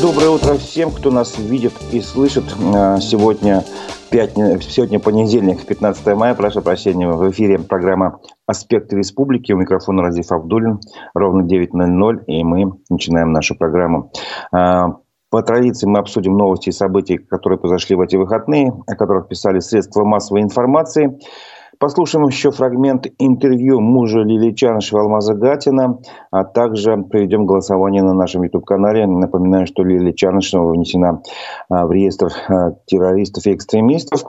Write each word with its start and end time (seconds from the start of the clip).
Доброе 0.00 0.30
утро 0.30 0.54
всем, 0.54 0.92
кто 0.92 1.10
нас 1.10 1.38
видит 1.38 1.72
и 1.90 2.00
слышит. 2.00 2.44
А, 2.72 3.00
сегодня, 3.00 3.64
пятни... 4.10 4.60
Сегодня 4.60 5.00
понедельник, 5.00 5.66
15 5.66 6.06
мая, 6.14 6.34
прошу 6.34 6.62
прощения, 6.62 7.08
в 7.08 7.30
эфире 7.32 7.58
программа 7.58 8.20
«Аспекты 8.46 8.96
республики». 8.96 9.50
У 9.50 9.56
микрофона 9.56 10.02
Разиф 10.02 10.30
Абдулин. 10.30 10.78
Ровно 11.14 11.42
9.00, 11.42 12.24
и 12.26 12.44
мы 12.44 12.74
начинаем 12.88 13.32
нашу 13.32 13.56
программу. 13.56 14.12
А, 14.52 14.98
по 15.30 15.42
традиции 15.42 15.88
мы 15.88 15.98
обсудим 15.98 16.36
новости 16.36 16.68
и 16.68 16.72
события, 16.72 17.18
которые 17.18 17.58
произошли 17.58 17.96
в 17.96 18.00
эти 18.00 18.14
выходные, 18.14 18.72
о 18.86 18.94
которых 18.94 19.26
писали 19.26 19.58
средства 19.58 20.04
массовой 20.04 20.42
информации. 20.42 21.18
Послушаем 21.78 22.26
еще 22.26 22.50
фрагмент 22.50 23.06
интервью 23.18 23.80
мужа 23.80 24.20
Лилии 24.20 24.52
Чанышева 24.52 25.02
Алмаза 25.02 25.34
Гатина, 25.34 26.00
а 26.32 26.44
также 26.44 26.96
проведем 26.96 27.46
голосование 27.46 28.02
на 28.02 28.14
нашем 28.14 28.42
YouTube-канале. 28.42 29.06
Напоминаю, 29.06 29.66
что 29.68 29.84
Лилия 29.84 30.12
Чанышева 30.12 30.72
внесена 30.72 31.22
а, 31.68 31.86
в 31.86 31.92
реестр 31.92 32.32
а, 32.48 32.72
террористов 32.86 33.46
и 33.46 33.54
экстремистов. 33.54 34.24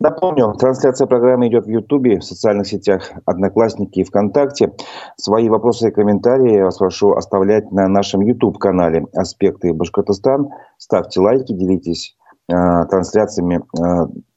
Напомню, 0.00 0.54
трансляция 0.54 1.06
программы 1.06 1.48
идет 1.48 1.66
в 1.66 1.70
YouTube, 1.70 2.20
в 2.20 2.24
социальных 2.24 2.66
сетях 2.66 3.12
Одноклассники 3.26 4.00
и 4.00 4.04
ВКонтакте. 4.04 4.72
Свои 5.16 5.50
вопросы 5.50 5.88
и 5.88 5.92
комментарии 5.92 6.54
я 6.54 6.64
вас 6.64 6.78
прошу 6.78 7.12
оставлять 7.12 7.70
на 7.72 7.88
нашем 7.88 8.22
YouTube-канале 8.22 9.04
«Аспекты 9.14 9.74
Башкортостан». 9.74 10.48
Ставьте 10.78 11.20
лайки, 11.20 11.52
делитесь 11.52 12.16
а, 12.50 12.86
трансляциями 12.86 13.60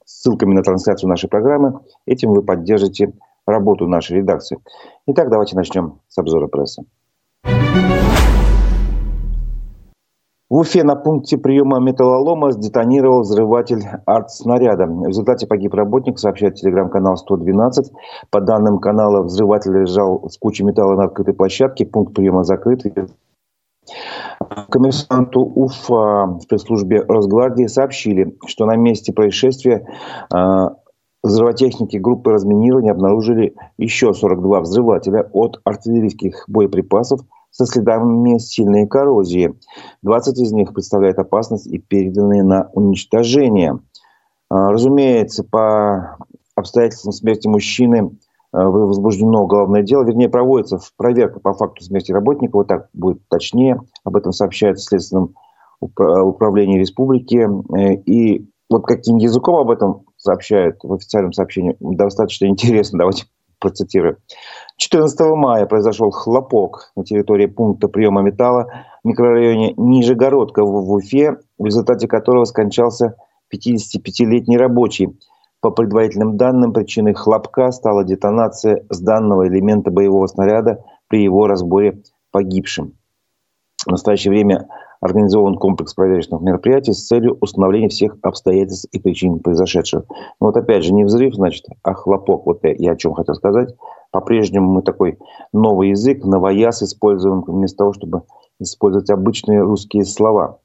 ссылками 0.09 0.55
на 0.55 0.63
трансляцию 0.63 1.09
нашей 1.09 1.30
программы. 1.30 1.80
Этим 2.08 2.34
вы 2.34 2.41
поддержите 2.41 3.13
работу 3.45 3.88
нашей 3.88 4.17
редакции. 4.17 4.58
Итак, 5.05 5.30
давайте 5.30 5.55
начнем 5.55 6.00
с 6.08 6.17
обзора 6.17 6.48
прессы. 6.48 6.84
В 10.50 10.55
Уфе 10.55 10.84
на 10.84 10.95
пункте 10.95 11.38
приема 11.38 11.80
металлолома 11.80 12.52
сдетонировал 12.52 13.22
взрыватель 13.22 13.84
арт-снаряда. 14.08 14.88
В 14.88 15.06
результате 15.06 15.45
погиб 15.45 15.75
работник, 15.75 16.17
сообщает 16.17 16.55
телеграм-канал 16.55 17.17
112. 17.17 17.92
По 18.31 18.42
данным 18.42 18.80
канала, 18.80 19.22
взрыватель 19.22 19.73
лежал 19.73 20.28
с 20.28 20.39
кучей 20.39 20.64
металла 20.64 20.95
на 20.95 21.03
открытой 21.03 21.36
площадке. 21.36 21.86
Пункт 21.86 22.16
приема 22.16 22.44
закрыт. 22.44 22.83
Коммерсанту 24.70 25.42
УФА 25.42 26.40
в 26.42 26.48
пресс-службе 26.48 27.02
Росгвардии 27.02 27.68
сообщили, 27.68 28.36
что 28.45 28.66
на 28.66 28.76
месте 28.76 29.14
происшествия 29.14 29.88
а, 30.34 30.76
взрывотехники 31.23 31.98
группы 31.98 32.32
разминирования 32.32 32.92
обнаружили 32.92 33.56
еще 33.78 34.14
42 34.14 34.62
взрывателя 34.62 35.30
от 35.34 35.60
артиллерийских 35.64 36.45
боеприпасов 36.48 37.22
со 37.52 37.66
следами 37.66 38.38
сильной 38.38 38.88
коррозии. 38.88 39.56
20 40.04 40.40
из 40.40 40.52
них 40.52 40.73
представляют 40.73 41.20
опасность 41.20 41.67
и 41.67 41.78
переданы 41.78 42.44
на 42.44 42.70
уничтожение. 42.73 43.80
А, 44.50 44.72
разумеется, 44.72 45.44
по 45.44 46.17
обстоятельствам 46.56 47.12
смерти 47.12 47.48
мужчины 47.48 48.12
возбуждено 48.52 49.44
уголовное 49.44 49.83
дело, 49.83 50.03
вернее, 50.03 50.30
проводится 50.30 50.80
проверка 50.97 51.39
по 51.39 51.53
факту 51.53 51.83
смерти 51.83 52.11
работника, 52.11 52.55
вот 52.55 52.67
так 52.67 52.89
будет 52.94 53.19
точнее, 53.28 53.81
об 54.03 54.16
этом 54.16 54.31
сообщает 54.31 54.78
в 54.78 54.83
Следственном 54.83 55.36
управлении 55.80 56.80
республики. 56.80 57.47
Э, 57.77 57.94
и 57.94 58.50
вот 58.70 58.86
каким 58.86 59.17
языком 59.17 59.55
об 59.55 59.72
этом 59.72 60.03
сообщают 60.17 60.80
в 60.83 60.94
официальном 60.94 61.33
сообщении, 61.33 61.75
достаточно 61.80 62.45
интересно, 62.45 63.00
давайте 63.00 63.25
процитирую. 63.59 64.17
14 64.77 65.20
мая 65.36 65.66
произошел 65.66 66.11
хлопок 66.11 66.92
на 66.95 67.03
территории 67.03 67.45
пункта 67.45 67.89
приема 67.89 68.22
металла 68.22 68.86
в 69.03 69.08
микрорайоне 69.08 69.73
Нижегородка 69.75 70.64
в 70.64 70.92
Уфе, 70.92 71.38
в 71.58 71.66
результате 71.66 72.08
которого 72.08 72.45
скончался 72.45 73.16
55-летний 73.53 74.58
рабочий. 74.58 75.17
По 75.61 75.71
предварительным 75.71 76.38
данным, 76.38 76.71
причиной 76.71 77.13
хлопка 77.13 77.71
стала 77.71 78.05
детонация 78.05 78.86
с 78.89 78.99
данного 79.02 79.47
элемента 79.47 79.92
боевого 79.92 80.27
снаряда 80.27 80.83
при 81.08 81.23
его 81.23 81.47
разборе 81.47 82.02
погибшим. 82.31 82.93
В 83.86 83.92
настоящее 83.92 84.31
время 84.31 84.67
организован 85.02 85.55
комплекс 85.55 85.93
проверочных 85.93 86.42
мероприятий 86.42 86.93
с 86.93 87.08
целью 87.08 87.37
установления 87.42 87.89
всех 87.89 88.17
обстоятельств 88.21 88.87
и 88.92 88.99
причин 88.99 89.39
произошедшего. 89.39 90.05
Но 90.39 90.48
вот 90.48 90.58
опять 90.58 90.83
же, 90.83 90.93
не 90.93 91.03
взрыв, 91.03 91.36
значит, 91.36 91.65
а 91.83 91.93
хлопок. 91.93 92.45
Вот 92.45 92.59
я 92.64 92.92
о 92.92 92.95
чем 92.95 93.14
хотел 93.14 93.36
сказать. 93.36 93.75
По-прежнему 94.11 94.71
мы 94.71 94.81
такой 94.81 95.17
новый 95.53 95.89
язык, 95.89 96.23
новояз 96.23 96.83
используем 96.83 97.42
вместо 97.42 97.77
того, 97.77 97.93
чтобы 97.93 98.23
использовать 98.59 99.09
обычные 99.09 99.61
русские 99.61 100.05
слова. 100.05 100.59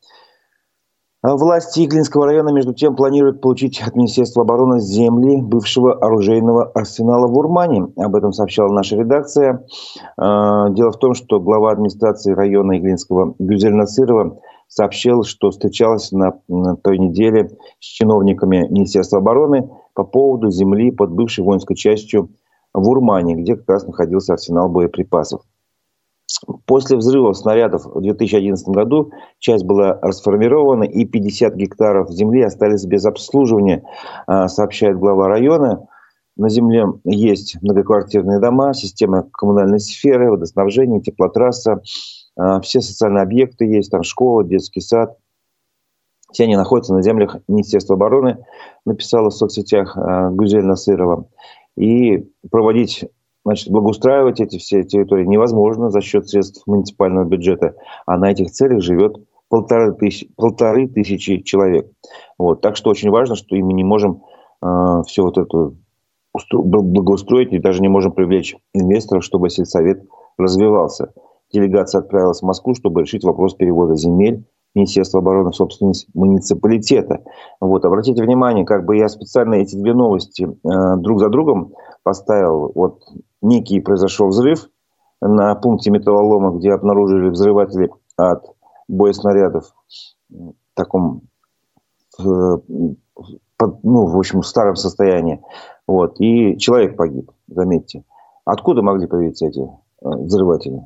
А 1.27 1.37
власти 1.39 1.83
Иглинского 1.83 2.27
района, 2.27 2.51
между 2.51 2.75
тем, 2.75 2.97
планируют 2.97 3.41
получить 3.41 3.81
от 3.81 3.97
Министерства 3.97 4.43
обороны 4.43 4.79
земли 4.79 5.41
бывшего 5.41 5.95
оружейного 5.95 6.67
арсенала 6.67 7.27
в 7.29 7.39
Урмане. 7.39 7.87
Об 7.97 8.15
этом 8.15 8.35
сообщала 8.35 8.71
наша 8.71 8.97
редакция. 8.97 9.65
А, 10.19 10.69
дело 10.69 10.93
в 10.93 10.99
том, 10.99 11.15
что 11.15 11.41
глава 11.41 11.71
администрации 11.71 12.35
района 12.35 12.77
Иглинского 12.77 13.35
Гюзель 13.39 13.73
Насырова 13.73 14.39
сообщил, 14.69 15.23
что 15.23 15.51
встречалась 15.51 16.13
на, 16.13 16.35
той 16.83 16.99
неделе 16.99 17.49
с 17.81 17.87
чиновниками 17.87 18.69
Министерства 18.69 19.21
обороны 19.21 19.71
по 19.95 20.05
поводу 20.05 20.51
земли 20.51 20.91
под 20.91 21.11
бывшей 21.11 21.43
воинской 21.43 21.75
частью 21.75 22.33
в 22.75 22.87
Урмане, 22.87 23.37
где 23.37 23.57
как 23.57 23.71
раз 23.71 23.87
находился 23.87 24.35
арсенал 24.35 24.69
боеприпасов. 24.69 25.41
После 26.67 26.97
взрыва 26.97 27.33
снарядов 27.33 27.85
в 27.87 28.01
2011 28.01 28.69
году 28.69 29.13
часть 29.39 29.65
была 29.65 29.99
расформирована 30.03 30.85
и 30.85 31.05
50 31.05 31.55
гектаров 31.55 32.11
земли 32.11 32.43
остались 32.43 32.85
без 32.85 33.05
обслуживания, 33.07 33.85
а, 34.27 34.49
сообщает 34.49 34.99
глава 34.99 35.29
района. 35.29 35.87
На 36.37 36.49
земле 36.49 36.87
есть 37.05 37.57
многоквартирные 37.63 38.41
дома, 38.41 38.75
система 38.75 39.29
коммунальной 39.33 39.79
сферы, 39.79 40.31
водоснабжение, 40.31 41.01
теплотрасса, 41.01 41.83
а, 42.37 42.61
все 42.61 42.81
социальные 42.81 43.23
объекты 43.23 43.67
есть, 43.67 43.91
там 43.91 44.03
школа, 44.03 44.45
детский 44.45 44.81
сад. 44.81 45.17
Все 46.33 46.45
они 46.45 46.57
находятся 46.57 46.95
на 46.95 47.03
землях 47.03 47.37
Министерства 47.47 47.95
обороны, 47.95 48.39
написала 48.85 49.31
в 49.31 49.35
соцсетях 49.35 49.97
а, 49.97 50.31
Гузель 50.31 50.65
Насырова. 50.65 51.29
И 51.77 52.29
проводить 52.51 53.05
Значит, 53.45 53.71
благоустраивать 53.71 54.41
эти 54.41 54.59
все 54.59 54.85
территории 54.85 55.27
невозможно 55.27 55.91
за 55.91 56.01
счет 56.01 56.29
средств 56.29 56.67
муниципального 56.67 57.25
бюджета, 57.25 57.75
а 58.07 58.17
на 58.17 58.31
этих 58.31 58.51
целях 58.51 58.81
живет 58.81 59.17
полторы 59.49 59.93
тысячи, 59.93 60.33
полторы 60.35 60.89
тысячи 60.89 61.39
человек. 61.43 61.91
Вот. 62.39 62.63
Так 62.63 62.77
что 62.77 62.91
очень 62.91 63.11
важно, 63.11 63.37
что 63.37 63.55
мы 63.57 63.73
не 63.75 63.85
можем 63.85 64.23
э, 64.63 65.03
все 65.07 65.23
вот 65.23 65.37
это 65.37 65.73
благоустроить 66.53 67.53
и 67.53 67.59
даже 67.59 67.83
не 67.83 67.89
можем 67.89 68.13
привлечь 68.13 68.57
инвесторов, 68.73 69.23
чтобы 69.23 69.51
сельсовет 69.51 70.03
развивался. 70.39 71.13
Делегация 71.53 72.01
отправилась 72.01 72.41
в 72.41 72.47
Москву, 72.47 72.75
чтобы 72.75 73.03
решить 73.03 73.25
вопрос 73.25 73.55
перевода 73.55 73.95
земель 73.95 74.45
Министерства 74.75 75.21
обороны 75.21 75.51
в 75.51 75.55
собственность 75.57 76.09
муниципалитета. 76.15 77.23
Вот, 77.61 77.85
обратите 77.85 78.23
внимание, 78.23 78.65
как 78.65 78.85
бы 78.85 78.97
я 78.97 79.09
специально 79.09 79.55
эти 79.55 79.77
две 79.77 79.95
новости 79.95 80.49
э, 80.49 80.97
друг 80.97 81.21
за 81.21 81.29
другом 81.29 81.75
поставил. 82.03 82.73
Вот 82.75 82.99
некий 83.45 83.81
произошел 83.81 84.29
взрыв 84.29 84.69
на 85.21 85.55
пункте 85.55 85.91
металлолома, 85.91 86.59
где 86.59 86.73
обнаружили 86.73 87.29
взрыватели 87.29 87.91
от 88.17 88.45
боеснарядов 88.89 89.75
в 90.29 90.55
таком, 90.75 91.23
в, 92.19 92.63
ну, 92.69 94.07
в 94.07 94.19
общем, 94.19 94.43
в 94.43 94.47
старом 94.47 94.77
состоянии. 94.77 95.43
Вот. 95.87 96.21
И 96.21 96.59
человек 96.59 96.97
погиб, 96.97 97.31
заметьте. 97.47 98.05
Откуда 98.45 98.83
могли 98.83 99.07
появиться 99.07 99.47
эти 99.47 99.61
э, 99.61 99.69
взрыватели? 100.03 100.83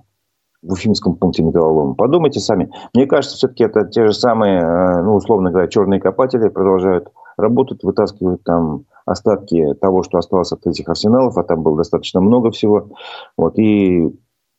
в 0.62 0.72
Уфимском 0.72 1.14
пункте 1.14 1.42
металлолома. 1.42 1.94
Подумайте 1.94 2.41
сами. 2.41 2.70
Мне 2.92 3.06
кажется, 3.06 3.36
все-таки 3.36 3.64
это 3.64 3.84
те 3.84 4.06
же 4.06 4.12
самые, 4.12 4.60
э, 4.60 5.03
ну, 5.03 5.15
условно 5.15 5.50
говоря, 5.50 5.68
черные 5.68 6.00
копатели 6.00 6.48
продолжают 6.48 7.09
работать, 7.36 7.84
вытаскивают 7.84 8.42
там 8.42 8.84
остатки 9.10 9.75
того, 9.75 10.03
что 10.03 10.19
осталось 10.19 10.53
от 10.53 10.66
этих 10.66 10.89
арсеналов, 10.89 11.37
а 11.37 11.45
там 11.45 11.63
было 11.63 11.77
достаточно 11.77 12.21
много 12.21 12.51
всего. 12.51 12.91
Вот, 13.37 13.59
и, 13.59 14.07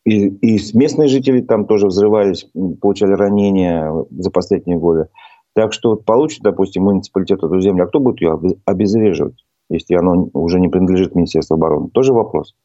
и, 0.05 0.27
и 0.27 0.77
местные 0.77 1.07
жители 1.07 1.41
там 1.41 1.65
тоже 1.65 1.87
взрывались, 1.87 2.49
получали 2.81 3.13
ранения 3.13 3.93
за 4.11 4.31
последние 4.31 4.77
годы. 4.77 5.07
Так 5.53 5.73
что 5.73 5.95
получит, 5.95 6.41
допустим, 6.41 6.83
муниципалитет 6.83 7.43
эту 7.43 7.59
землю, 7.59 7.83
а 7.83 7.87
кто 7.87 7.99
будет 7.99 8.21
ее 8.21 8.39
обезвреживать, 8.65 9.45
если 9.69 9.95
она 9.95 10.13
уже 10.33 10.59
не 10.59 10.67
принадлежит 10.67 11.15
Министерству 11.15 11.55
обороны? 11.55 11.89
Тоже 11.89 12.13
вопрос. 12.13 12.55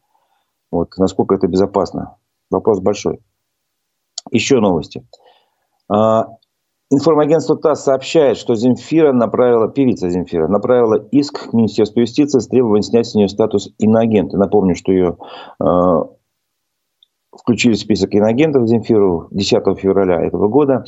Вот, 0.71 0.95
насколько 0.97 1.35
это 1.35 1.47
безопасно? 1.47 2.17
Вопрос 2.51 2.81
большой. 2.81 3.21
Еще 4.31 4.61
новости. 4.61 5.07
Информагентство 6.95 7.57
ТАСС 7.57 7.83
сообщает, 7.83 8.37
что 8.37 8.55
Земфира 8.55 9.13
направила, 9.13 9.69
певица 9.69 10.09
Земфира, 10.11 10.47
направила 10.47 10.95
иск 11.11 11.51
к 11.51 11.53
Министерству 11.53 12.01
юстиции 12.01 12.39
с 12.39 12.47
требованием 12.47 12.83
снять 12.83 13.09
с 13.09 13.17
нее 13.17 13.27
статус 13.27 13.69
иноагента. 13.79 14.39
Напомню, 14.39 14.77
что 14.77 14.93
ее 14.93 15.17
э, 15.61 15.65
включили 17.37 17.73
в 17.73 17.79
список 17.79 18.15
иноагентов 18.15 18.69
Земфиру 18.69 19.27
10 19.33 19.77
февраля 19.77 20.25
этого 20.25 20.47
года. 20.47 20.85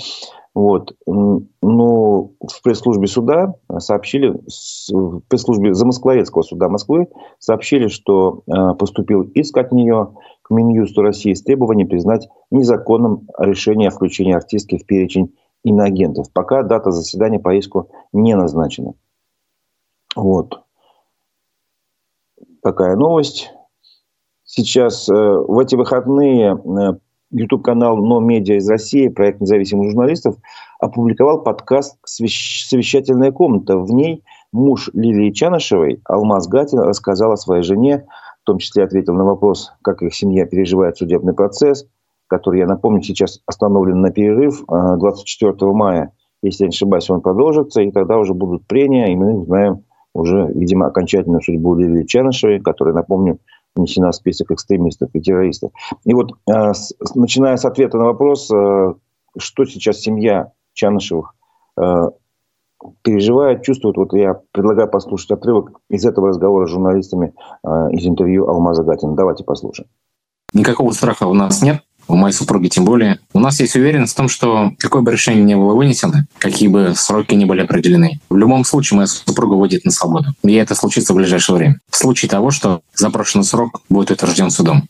Вот. 0.54 0.94
Ну, 1.06 2.36
в 2.40 2.62
пресс-службе 2.62 3.08
суда 3.08 3.54
сообщили, 3.78 4.28
в 4.28 5.22
пресс-службе 5.28 5.74
Замоскворецкого 5.74 6.42
суда 6.42 6.68
Москвы 6.68 7.08
сообщили, 7.40 7.88
что 7.88 8.42
э, 8.46 8.74
поступил 8.78 9.22
иск 9.22 9.58
от 9.58 9.72
нее 9.72 10.14
к 10.42 10.50
Минюсту 10.50 11.02
России 11.02 11.34
с 11.34 11.42
требованием 11.42 11.88
признать 11.88 12.28
незаконным 12.52 13.26
решение 13.40 13.88
о 13.88 13.90
включении 13.90 14.34
артистки 14.34 14.78
в 14.78 14.86
перечень 14.86 15.32
иноагентов. 15.66 16.32
Пока 16.32 16.62
дата 16.62 16.92
заседания 16.92 17.40
по 17.40 17.54
иску 17.54 17.90
не 18.12 18.34
назначена. 18.36 18.94
Вот. 20.14 20.62
Такая 22.62 22.96
новость. 22.96 23.50
Сейчас 24.44 25.08
э, 25.08 25.12
в 25.12 25.58
эти 25.58 25.74
выходные 25.74 26.54
э, 26.54 26.94
YouTube-канал 27.32 27.96
«Но 27.96 28.20
медиа 28.20 28.56
из 28.56 28.68
России», 28.70 29.08
проект 29.08 29.40
независимых 29.40 29.90
журналистов, 29.90 30.36
опубликовал 30.78 31.42
подкаст 31.42 31.98
«Совещательная 32.04 33.32
комната». 33.32 33.76
В 33.76 33.90
ней 33.90 34.22
муж 34.52 34.88
Лилии 34.94 35.32
Чанышевой, 35.32 36.00
Алмаз 36.04 36.46
Гатин, 36.46 36.78
рассказал 36.78 37.32
о 37.32 37.36
своей 37.36 37.64
жене, 37.64 38.06
в 38.42 38.46
том 38.46 38.58
числе 38.58 38.84
ответил 38.84 39.14
на 39.14 39.24
вопрос, 39.24 39.72
как 39.82 40.02
их 40.02 40.14
семья 40.14 40.46
переживает 40.46 40.96
судебный 40.96 41.34
процесс, 41.34 41.88
который, 42.28 42.60
я 42.60 42.66
напомню, 42.66 43.02
сейчас 43.02 43.40
остановлен 43.46 44.00
на 44.00 44.10
перерыв 44.10 44.64
24 44.66 45.52
э, 45.52 45.64
мая. 45.72 46.12
Если 46.42 46.64
я 46.64 46.68
не 46.68 46.74
ошибаюсь, 46.74 47.08
он 47.10 47.20
продолжится, 47.20 47.80
и 47.80 47.90
тогда 47.90 48.18
уже 48.18 48.34
будут 48.34 48.66
прения, 48.66 49.12
и 49.12 49.16
мы 49.16 49.40
узнаем 49.40 49.84
уже, 50.12 50.50
видимо, 50.54 50.86
окончательную 50.86 51.42
судьбу 51.42 51.74
Лилии 51.74 52.04
Чанышевой, 52.04 52.60
которая, 52.60 52.94
напомню, 52.94 53.38
внесена 53.74 54.10
в 54.10 54.14
список 54.14 54.50
экстремистов 54.50 55.10
и 55.12 55.20
террористов. 55.20 55.72
И 56.04 56.14
вот, 56.14 56.32
с, 56.46 56.94
начиная 57.14 57.56
с 57.56 57.64
ответа 57.64 57.98
на 57.98 58.04
вопрос, 58.04 58.50
э, 58.50 58.94
что 59.38 59.64
сейчас 59.64 60.00
семья 60.00 60.52
Чанышевых 60.72 61.34
переживает, 63.02 63.62
чувствует, 63.62 63.98
вот 63.98 64.14
я 64.14 64.40
предлагаю 64.52 64.88
послушать 64.88 65.30
отрывок 65.30 65.80
из 65.90 66.06
этого 66.06 66.28
разговора 66.28 66.66
с 66.66 66.70
журналистами 66.70 67.34
из 67.90 68.06
интервью 68.06 68.48
Алмаза 68.48 68.82
Гатина. 68.82 69.14
Давайте 69.14 69.44
послушаем. 69.44 69.90
Никакого 70.54 70.92
страха 70.92 71.24
у 71.26 71.34
нас 71.34 71.62
нет 71.62 71.85
у 72.08 72.16
моей 72.16 72.32
супруги 72.32 72.68
тем 72.68 72.84
более. 72.84 73.18
У 73.32 73.40
нас 73.40 73.60
есть 73.60 73.76
уверенность 73.76 74.12
в 74.12 74.16
том, 74.16 74.28
что 74.28 74.72
какое 74.78 75.02
бы 75.02 75.12
решение 75.12 75.44
ни 75.44 75.54
было 75.54 75.74
вынесено, 75.74 76.26
какие 76.38 76.68
бы 76.68 76.94
сроки 76.96 77.34
ни 77.34 77.44
были 77.44 77.62
определены, 77.62 78.20
в 78.28 78.36
любом 78.36 78.64
случае 78.64 78.96
моя 78.96 79.06
супруга 79.06 79.54
выйдет 79.54 79.84
на 79.84 79.90
свободу. 79.90 80.34
И 80.42 80.54
это 80.54 80.74
случится 80.74 81.12
в 81.12 81.16
ближайшее 81.16 81.56
время. 81.56 81.80
В 81.90 81.96
случае 81.96 82.28
того, 82.28 82.50
что 82.50 82.80
запрошенный 82.94 83.44
срок 83.44 83.82
будет 83.88 84.10
утвержден 84.10 84.50
судом. 84.50 84.88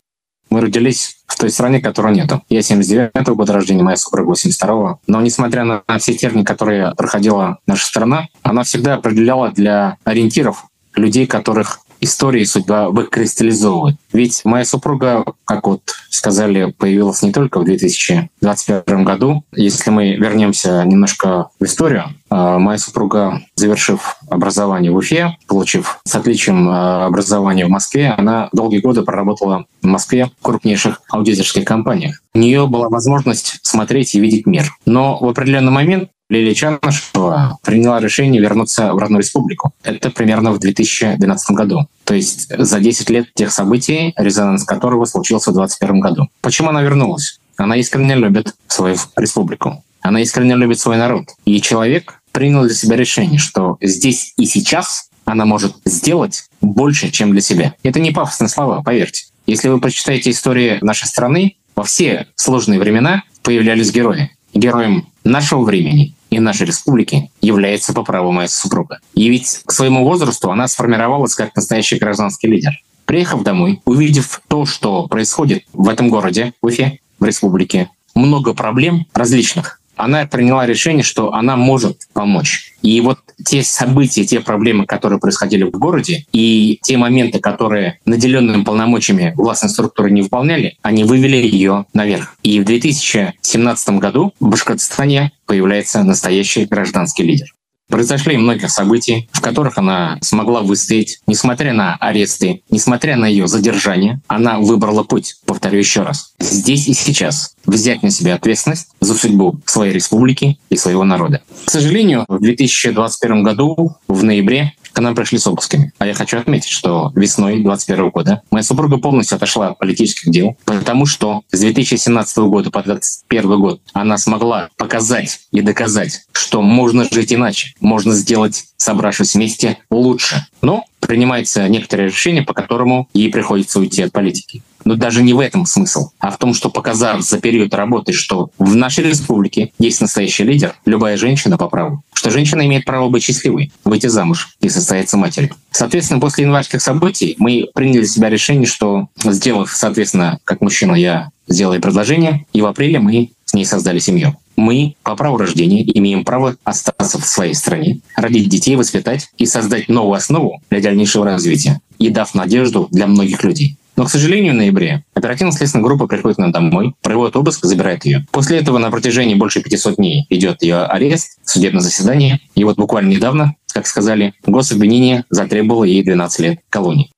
Мы 0.48 0.60
родились 0.60 1.16
в 1.26 1.36
той 1.36 1.50
стране, 1.50 1.80
которой 1.80 2.14
нету. 2.14 2.42
Я 2.48 2.60
79-го 2.60 3.34
года 3.34 3.52
рождения, 3.52 3.82
моя 3.82 3.96
супруга 3.96 4.32
82-го. 4.32 5.00
Но 5.06 5.20
несмотря 5.20 5.64
на 5.64 5.82
все 5.98 6.14
тернии, 6.14 6.44
которые 6.44 6.94
проходила 6.94 7.58
наша 7.66 7.86
страна, 7.86 8.28
она 8.42 8.62
всегда 8.62 8.94
определяла 8.94 9.50
для 9.50 9.96
ориентиров 10.04 10.66
людей, 10.94 11.26
которых 11.26 11.80
истории 12.00 12.44
судьба 12.44 12.90
выкристаллизовывает. 12.90 13.96
Ведь 14.12 14.44
моя 14.44 14.64
супруга, 14.64 15.25
как 15.44 15.66
вот 15.66 15.82
сказали, 16.10 16.75
появилась 16.78 17.22
не 17.22 17.32
только 17.32 17.60
в 17.60 17.64
2021 17.64 19.04
году. 19.04 19.44
Если 19.54 19.90
мы 19.90 20.16
вернемся 20.16 20.82
немножко 20.84 21.48
в 21.60 21.64
историю, 21.64 22.14
а, 22.28 22.58
моя 22.58 22.78
супруга, 22.78 23.43
завершив 23.54 24.16
образование 24.28 24.90
в 24.90 24.96
Уфе, 24.96 25.37
получив 25.46 26.00
с 26.04 26.14
отличием 26.14 26.69
а, 26.69 27.06
образования 27.06 27.66
в 27.66 27.70
Москве, 27.70 28.14
она 28.16 28.48
долгие 28.52 28.81
годы 28.81 29.02
проработала 29.02 29.66
в 29.82 29.87
Москве 29.87 30.31
в 30.40 30.43
крупнейших 30.43 31.02
аудиторских 31.10 31.64
компаниях. 31.64 32.20
У 32.34 32.38
нее 32.38 32.66
была 32.66 32.88
возможность 32.88 33.58
смотреть 33.62 34.14
и 34.14 34.20
видеть 34.20 34.46
мир. 34.46 34.64
Но 34.84 35.19
в 35.19 35.28
определенный 35.28 35.72
момент 35.72 36.10
Лилия 36.28 36.55
Чанышева 36.55 37.58
приняла 37.62 38.00
решение 38.00 38.43
вернуться 38.43 38.93
в 38.93 38.99
родную 38.99 39.23
республику. 39.23 39.73
Это 39.84 40.11
примерно 40.11 40.50
в 40.52 40.58
2012 40.58 41.50
году. 41.52 41.87
То 42.05 42.14
есть 42.14 42.49
за 42.56 42.81
10 42.81 43.11
лет 43.11 43.32
тех 43.34 43.52
событий, 43.52 44.12
резонанс 44.17 44.64
которого 44.64 45.05
случился 45.05 45.50
в 45.50 45.55
2021 45.55 46.00
году. 46.00 46.28
Почему 46.40 46.70
она 46.70 46.82
вернулась? 46.82 47.38
Она 47.56 47.76
искренне 47.76 48.17
любит 48.17 48.55
свою 48.67 48.96
республику. 49.17 49.84
Она 50.00 50.20
искренне 50.20 50.56
любит 50.56 50.81
свой 50.81 50.96
народ. 50.96 51.28
И 51.44 51.61
человек 51.61 52.20
принял 52.32 52.62
для 52.62 52.75
себя 52.75 52.96
решение, 52.96 53.38
что 53.38 53.79
здесь 53.81 54.34
и 54.37 54.46
сейчас 54.46 55.08
она 55.25 55.44
может 55.44 55.76
сделать 55.84 56.44
больше, 56.61 57.11
чем 57.11 57.32
для 57.32 57.40
себя. 57.40 57.75
Это 57.82 58.00
не 58.00 58.11
пафосные 58.11 58.49
слова, 58.49 58.82
поверьте. 58.82 59.26
Если 59.46 59.69
вы 59.69 59.81
прочитаете 59.81 60.31
историю 60.31 60.79
нашей 60.82 61.06
страны, 61.06 61.56
во 61.76 61.84
все 61.84 62.26
сложные 62.34 62.81
времена 62.81 63.22
появлялись 63.43 63.93
герои. 63.93 64.31
Героем 64.55 65.06
нашего 65.25 65.62
времени 65.62 66.15
и 66.31 66.40
нашей 66.40 66.67
республики 66.67 67.31
является 67.40 67.93
по 67.93 68.02
праву 68.02 68.32
моя 68.32 68.49
супруга. 68.49 69.00
И 69.14 69.28
ведь 69.28 69.62
к 69.64 69.73
своему 69.73 70.05
возрасту 70.05 70.50
она 70.50 70.69
сформировалась 70.69 71.34
как 71.34 71.55
настоящий 71.55 71.99
гражданский 71.99 72.49
лидер. 72.49 72.73
Приехав 73.05 73.43
домой, 73.43 73.81
увидев 73.84 74.40
то, 74.49 74.67
что 74.67 75.06
происходит 75.06 75.64
в 75.73 75.88
этом 75.88 76.08
городе, 76.08 76.52
в 76.61 76.67
Уфе, 76.67 76.99
в 77.20 77.25
республике, 77.25 77.90
много 78.14 78.52
проблем 78.52 79.06
различных, 79.14 79.81
она 79.96 80.26
приняла 80.26 80.66
решение, 80.66 81.02
что 81.02 81.32
она 81.32 81.56
может 81.56 82.02
помочь. 82.12 82.75
И 82.82 83.00
вот 83.00 83.19
те 83.44 83.62
события, 83.62 84.25
те 84.25 84.40
проблемы, 84.40 84.87
которые 84.87 85.19
происходили 85.19 85.64
в 85.64 85.70
городе, 85.72 86.25
и 86.32 86.78
те 86.82 86.96
моменты, 86.96 87.40
которые 87.40 87.98
наделенными 88.04 88.62
полномочиями 88.62 89.32
властной 89.37 89.70
структуры 89.70 90.10
не 90.10 90.22
выполняли, 90.22 90.76
они 90.82 91.04
вывели 91.04 91.37
ее 91.37 91.87
наверх. 91.93 92.37
И 92.43 92.60
в 92.60 92.64
2017 92.64 93.88
году 93.98 94.32
в 94.40 94.48
Башкортостане 94.48 95.32
появляется 95.46 96.02
настоящий 96.02 96.64
гражданский 96.66 97.25
лидер. 97.25 97.56
Произошли 97.88 98.36
много 98.36 98.68
событий, 98.68 99.28
в 99.32 99.40
которых 99.40 99.78
она 99.78 100.18
смогла 100.20 100.62
выстоять. 100.62 101.20
Несмотря 101.26 101.72
на 101.72 101.94
аресты, 101.96 102.62
несмотря 102.70 103.16
на 103.16 103.26
ее 103.26 103.46
задержание, 103.46 104.20
она 104.26 104.58
выбрала 104.58 105.04
путь, 105.04 105.36
повторю 105.46 105.78
еще 105.78 106.02
раз, 106.02 106.34
здесь 106.40 106.88
и 106.88 106.94
сейчас 106.94 107.54
взять 107.64 108.02
на 108.02 108.10
себя 108.10 108.34
ответственность 108.34 108.88
за 109.00 109.14
судьбу 109.14 109.60
своей 109.66 109.92
республики 109.92 110.58
и 110.68 110.76
своего 110.76 111.04
народа. 111.04 111.42
К 111.64 111.70
сожалению, 111.70 112.24
в 112.28 112.40
2021 112.40 113.42
году, 113.42 113.96
в 114.08 114.24
ноябре, 114.24 114.74
к 114.96 115.00
нам 115.00 115.14
пришли 115.14 115.38
с 115.38 115.46
обысками. 115.46 115.93
А 115.98 116.06
я 116.06 116.14
хочу 116.14 116.38
отметить, 116.38 116.70
что 116.70 117.12
весной 117.14 117.56
2021 117.56 118.08
года 118.08 118.43
моя 118.50 118.62
супруга 118.62 118.96
полностью 118.96 119.37
отошла 119.37 119.69
от 119.69 119.78
политических 119.78 120.32
дел, 120.32 120.56
потому 120.64 121.04
что 121.04 121.43
с 121.52 121.60
2017 121.60 122.38
года 122.38 122.70
по 122.70 122.82
2021 122.82 123.60
год 123.60 123.82
она 123.93 124.16
смогла 124.16 124.70
показать 124.78 125.40
и 125.52 125.60
доказать, 125.60 126.22
что 126.32 126.62
можно 126.62 127.06
жить 127.12 127.31
иначе, 127.31 127.75
можно 127.78 128.15
сделать, 128.15 128.65
собравшись 128.79 129.34
вместе, 129.34 129.76
лучше. 129.91 130.46
Но 130.62 130.86
принимается 131.00 131.69
некоторые 131.69 132.08
решения, 132.08 132.41
по 132.41 132.55
которому 132.55 133.10
ей 133.12 133.31
приходится 133.31 133.79
уйти 133.79 134.00
от 134.00 134.12
политики. 134.12 134.62
Но 134.86 134.94
даже 134.94 135.20
не 135.22 135.34
в 135.34 135.40
этом 135.40 135.66
смысл, 135.66 136.10
а 136.20 136.31
в 136.31 136.38
том, 136.38 136.55
что 136.55 136.70
показав 136.70 137.20
за 137.20 137.40
период 137.40 137.74
работы, 137.74 138.12
что 138.12 138.50
в 138.56 138.76
нашей 138.76 139.02
республике 139.02 139.72
есть 139.81 140.00
настоящий 140.00 140.44
лидер, 140.44 140.76
любая 140.86 141.16
женщина 141.16 141.58
по 141.58 141.69
праву, 141.69 142.05
что 142.14 142.31
женщина 142.31 142.64
имеет 142.64 142.84
право 142.84 143.08
быть 143.08 143.24
счастливой, 143.24 143.72
выйти 143.84 144.06
замуж 144.06 144.56
и 144.60 144.69
состояться 144.69 145.16
матерью. 145.16 145.56
Соответственно, 145.72 146.20
после 146.20 146.44
январских 146.44 146.81
событий 146.81 147.34
мы 147.38 147.69
приняли 147.74 147.98
для 147.98 148.06
себя 148.06 148.31
решение, 148.31 148.66
что 148.66 149.08
сделав, 149.24 149.72
соответственно, 149.72 150.38
как 150.44 150.60
мужчина, 150.60 150.94
я 150.94 151.31
сделаю 151.48 151.81
предложение, 151.81 152.46
и 152.52 152.62
в 152.62 152.66
апреле 152.66 153.00
мы 153.00 153.31
с 153.44 153.55
ней 153.55 153.64
создали 153.64 153.98
семью. 153.98 154.36
Мы 154.55 154.94
по 155.02 155.16
праву 155.16 155.36
рождения 155.36 155.82
имеем 155.98 156.24
право 156.24 156.55
остаться 156.62 157.19
в 157.19 157.26
своей 157.26 157.55
стране, 157.55 157.98
родить 158.14 158.48
детей, 158.48 158.76
воспитать 158.76 159.31
и 159.36 159.46
создать 159.46 159.88
новую 159.88 160.14
основу 160.14 160.62
для 160.70 160.81
дальнейшего 160.81 161.24
развития, 161.24 161.81
и 161.98 162.08
дав 162.08 162.32
надежду 162.34 162.86
для 162.93 163.08
многих 163.08 163.43
людей. 163.43 163.76
Но, 163.96 164.05
к 164.05 164.10
сожалению, 164.10 164.53
в 164.53 164.56
ноябре 164.56 165.05
оперативно-следственная 165.15 165.84
группа 165.84 166.06
приходит 166.06 166.36
к 166.36 166.41
нам 166.41 166.53
домой, 166.53 166.94
проводит 167.03 167.36
обыск, 167.36 167.65
забирает 167.65 168.05
ее. 168.05 168.26
После 168.31 168.58
этого 168.58 168.79
на 168.79 168.91
протяжении 168.91 169.34
больше 169.34 169.62
500 169.62 169.96
дней 169.96 170.26
идет 170.29 170.62
ее 170.62 170.82
арест, 170.84 171.38
судебное 171.44 171.81
заседание. 171.81 172.41
И 172.55 172.65
вот 172.65 172.76
буквально 172.76 173.08
недавно, 173.08 173.55
как 173.72 173.86
сказали, 173.86 174.34
гособвинение 174.46 175.24
затребовало 175.31 175.84
ей 175.84 176.03
12 176.05 176.41
лет 176.41 176.60
колонии. 176.69 177.10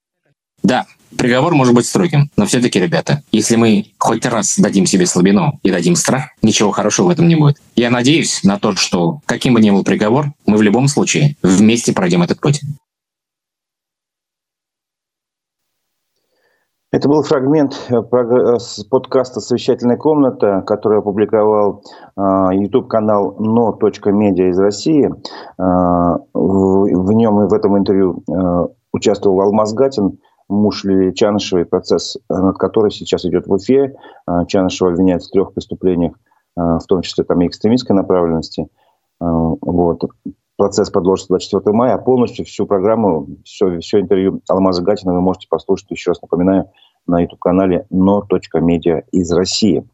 Да, 0.62 0.86
приговор 1.16 1.54
может 1.54 1.74
быть 1.74 1.86
строгим, 1.86 2.30
но 2.36 2.46
все-таки, 2.46 2.78
ребята, 2.78 3.22
если 3.32 3.56
мы 3.56 3.86
хоть 3.98 4.24
раз 4.26 4.58
дадим 4.58 4.86
себе 4.86 5.06
слабину 5.06 5.58
и 5.64 5.70
дадим 5.70 5.96
страх, 5.96 6.30
ничего 6.42 6.70
хорошего 6.70 7.06
в 7.06 7.10
этом 7.10 7.26
не 7.26 7.34
будет. 7.34 7.56
Я 7.74 7.90
надеюсь 7.90 8.44
на 8.44 8.58
то, 8.58 8.76
что 8.76 9.20
каким 9.26 9.54
бы 9.54 9.60
ни 9.60 9.70
был 9.70 9.82
приговор, 9.82 10.32
мы 10.46 10.56
в 10.56 10.62
любом 10.62 10.86
случае 10.86 11.36
вместе 11.42 11.92
пройдем 11.92 12.22
этот 12.22 12.40
путь. 12.40 12.60
Это 16.90 17.06
был 17.06 17.22
фрагмент 17.22 17.74
э, 17.90 17.96
э, 17.96 18.56
подкаста 18.90 19.40
«Совещательная 19.40 19.98
комната», 19.98 20.62
который 20.66 21.00
опубликовал 21.00 21.82
YouTube-канал 22.16 23.36
э, 23.38 23.42
no.media 23.42 24.48
из 24.48 24.58
России. 24.58 25.10
В 25.58 27.12
нем 27.12 27.42
и 27.42 27.48
в 27.48 27.52
этом 27.52 27.76
интервью 27.76 28.24
участвовал 28.92 29.42
Алмаз 29.42 29.74
Гатин, 29.74 30.18
муж 30.48 30.84
Лилии 30.84 31.12
Чанышевой, 31.12 31.66
процесс 31.66 32.16
над 32.30 32.56
которой 32.56 32.90
сейчас 32.90 33.26
идет 33.26 33.46
в 33.46 33.52
Уфе. 33.52 33.94
Чанышева 34.46 34.90
обвиняется 34.90 35.28
в 35.28 35.32
трех 35.32 35.52
преступлениях 35.52 36.14
в 36.56 36.84
том 36.88 37.02
числе 37.02 37.24
там 37.24 37.40
и 37.42 37.46
экстремистской 37.46 37.94
направленности. 37.94 38.66
Вот. 39.20 40.02
Процесс 40.58 40.90
подложится 40.90 41.28
24 41.28 41.72
мая, 41.72 41.94
а 41.94 41.98
полностью 41.98 42.44
всю 42.44 42.66
программу, 42.66 43.28
все, 43.44 43.78
все 43.78 44.00
интервью 44.00 44.42
Алмаза 44.48 44.82
Гатина 44.82 45.14
вы 45.14 45.20
можете 45.20 45.46
послушать, 45.48 45.88
еще 45.92 46.10
раз 46.10 46.20
напоминаю, 46.20 46.72
на 47.06 47.20
YouTube-канале 47.20 47.86
no.media 47.92 49.04
из 49.12 49.32
России. 49.32 49.88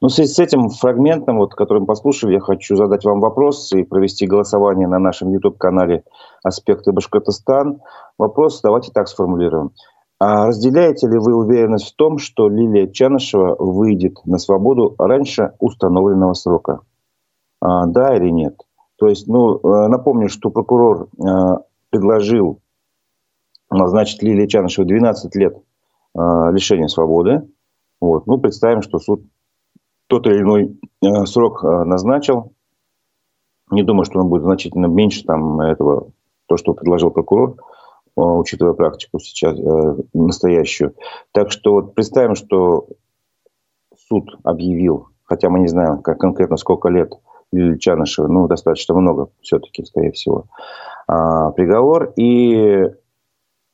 Ну, 0.00 0.08
в 0.08 0.12
связи 0.12 0.32
с 0.32 0.38
этим 0.38 0.70
фрагментом, 0.70 1.36
вот, 1.36 1.54
который 1.54 1.80
мы 1.80 1.86
послушали, 1.86 2.32
я 2.32 2.40
хочу 2.40 2.74
задать 2.74 3.04
вам 3.04 3.20
вопрос 3.20 3.70
и 3.74 3.82
провести 3.82 4.26
голосование 4.26 4.88
на 4.88 4.98
нашем 4.98 5.30
YouTube-канале 5.30 6.04
«Аспекты 6.42 6.92
Башкортостан». 6.92 7.82
Вопрос 8.16 8.62
давайте 8.62 8.92
так 8.92 9.08
сформулируем. 9.08 9.72
А 10.18 10.46
разделяете 10.46 11.06
ли 11.06 11.18
вы 11.18 11.34
уверенность 11.34 11.92
в 11.92 11.96
том, 11.96 12.16
что 12.16 12.48
Лилия 12.48 12.86
Чанышева 12.86 13.56
выйдет 13.58 14.24
на 14.24 14.38
свободу 14.38 14.94
раньше 14.96 15.52
установленного 15.58 16.32
срока? 16.32 16.80
А, 17.60 17.84
да 17.84 18.16
или 18.16 18.30
нет? 18.30 18.54
То 19.04 19.10
есть, 19.10 19.28
ну, 19.28 19.58
э, 19.58 19.88
напомню, 19.88 20.30
что 20.30 20.48
прокурор 20.48 21.08
э, 21.18 21.26
предложил 21.90 22.60
назначить 23.70 24.22
Лилии 24.22 24.46
Чанышевой 24.46 24.88
12 24.88 25.36
лет 25.36 25.58
э, 25.58 26.18
лишения 26.52 26.88
свободы. 26.88 27.46
Вот. 28.00 28.26
Ну, 28.26 28.38
представим, 28.38 28.80
что 28.80 28.98
суд 28.98 29.22
тот 30.06 30.26
или 30.26 30.40
иной 30.40 31.26
срок 31.26 31.62
назначил. 31.62 32.54
Не 33.70 33.82
думаю, 33.82 34.06
что 34.06 34.20
он 34.20 34.30
будет 34.30 34.44
значительно 34.44 34.86
меньше 34.86 35.22
там, 35.24 35.60
этого, 35.60 36.08
то, 36.46 36.56
что 36.56 36.72
предложил 36.72 37.10
прокурор, 37.10 37.56
учитывая 38.16 38.72
практику 38.72 39.18
сейчас 39.18 39.58
настоящую. 40.14 40.94
Так 41.32 41.50
что 41.50 41.72
вот 41.72 41.94
представим, 41.94 42.36
что 42.36 42.88
суд 44.08 44.30
объявил, 44.44 45.08
хотя 45.24 45.50
мы 45.50 45.60
не 45.60 45.68
знаем 45.68 46.00
как 46.00 46.18
конкретно 46.18 46.56
сколько 46.56 46.88
лет 46.88 47.12
Лилии 47.54 47.78
Чанышевой, 47.78 48.30
ну, 48.30 48.46
достаточно 48.48 48.94
много 48.94 49.28
все-таки, 49.40 49.84
скорее 49.84 50.12
всего, 50.12 50.46
а, 51.06 51.50
приговор. 51.52 52.12
И, 52.16 52.90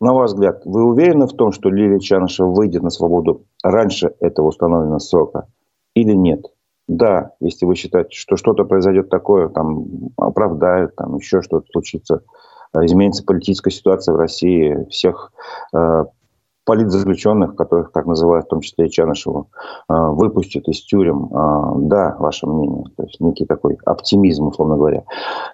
на 0.01 0.13
ваш 0.13 0.31
взгляд, 0.31 0.63
вы 0.65 0.85
уверены 0.85 1.27
в 1.27 1.33
том, 1.33 1.53
что 1.53 1.71
Лилия 1.71 1.99
Чанышева 1.99 2.49
выйдет 2.49 2.83
на 2.83 2.91
свободу 2.91 3.45
раньше 3.63 4.15
этого 4.21 4.49
установленного 4.49 4.99
срока? 4.99 5.47
или 5.95 6.13
нет. 6.13 6.47
Да, 6.89 7.33
если 7.41 7.67
вы 7.67 7.77
считаете, 7.77 8.11
что 8.13 8.37
что-то 8.37 8.65
произойдет 8.65 9.11
такое, 9.11 9.49
там 9.49 9.87
оправдают, 10.17 10.97
там 10.97 11.17
еще 11.17 11.41
что-то 11.41 11.67
случится, 11.71 12.23
э, 12.75 12.85
изменится 12.85 13.25
политическая 13.25 13.71
ситуация 13.71 14.15
в 14.15 14.19
России, 14.19 14.87
всех 14.91 15.33
э, 15.73 16.05
политзаключенных, 16.71 17.57
которых 17.57 17.91
так 17.91 18.07
называют, 18.07 18.47
в 18.47 18.49
том 18.51 18.61
числе 18.61 18.87
и 18.87 18.91
Чанышеву, 18.91 19.49
э, 19.89 19.93
выпустят 19.93 20.69
из 20.69 20.81
тюрем. 20.85 21.25
Э, 21.25 21.73
да, 21.79 22.15
ваше 22.17 22.47
мнение. 22.47 22.85
То 22.97 23.03
есть 23.03 23.19
некий 23.19 23.45
такой 23.45 23.77
оптимизм, 23.85 24.47
условно 24.47 24.77
говоря. 24.77 25.03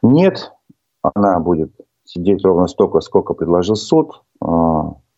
Нет, 0.02 0.52
она 1.00 1.40
будет 1.40 1.72
сидеть 2.04 2.44
ровно 2.44 2.66
столько, 2.66 3.00
сколько 3.00 3.32
предложил 3.32 3.76
суд. 3.76 4.24
Э, 4.44 4.46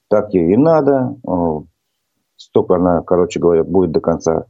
так 0.09 0.33
ей 0.35 0.53
и 0.53 0.57
надо. 0.57 1.17
Столько 2.37 2.77
она, 2.77 3.03
короче 3.03 3.41
говоря, 3.41 3.65
будет 3.65 3.91
до 3.91 4.01
конца 4.01 4.45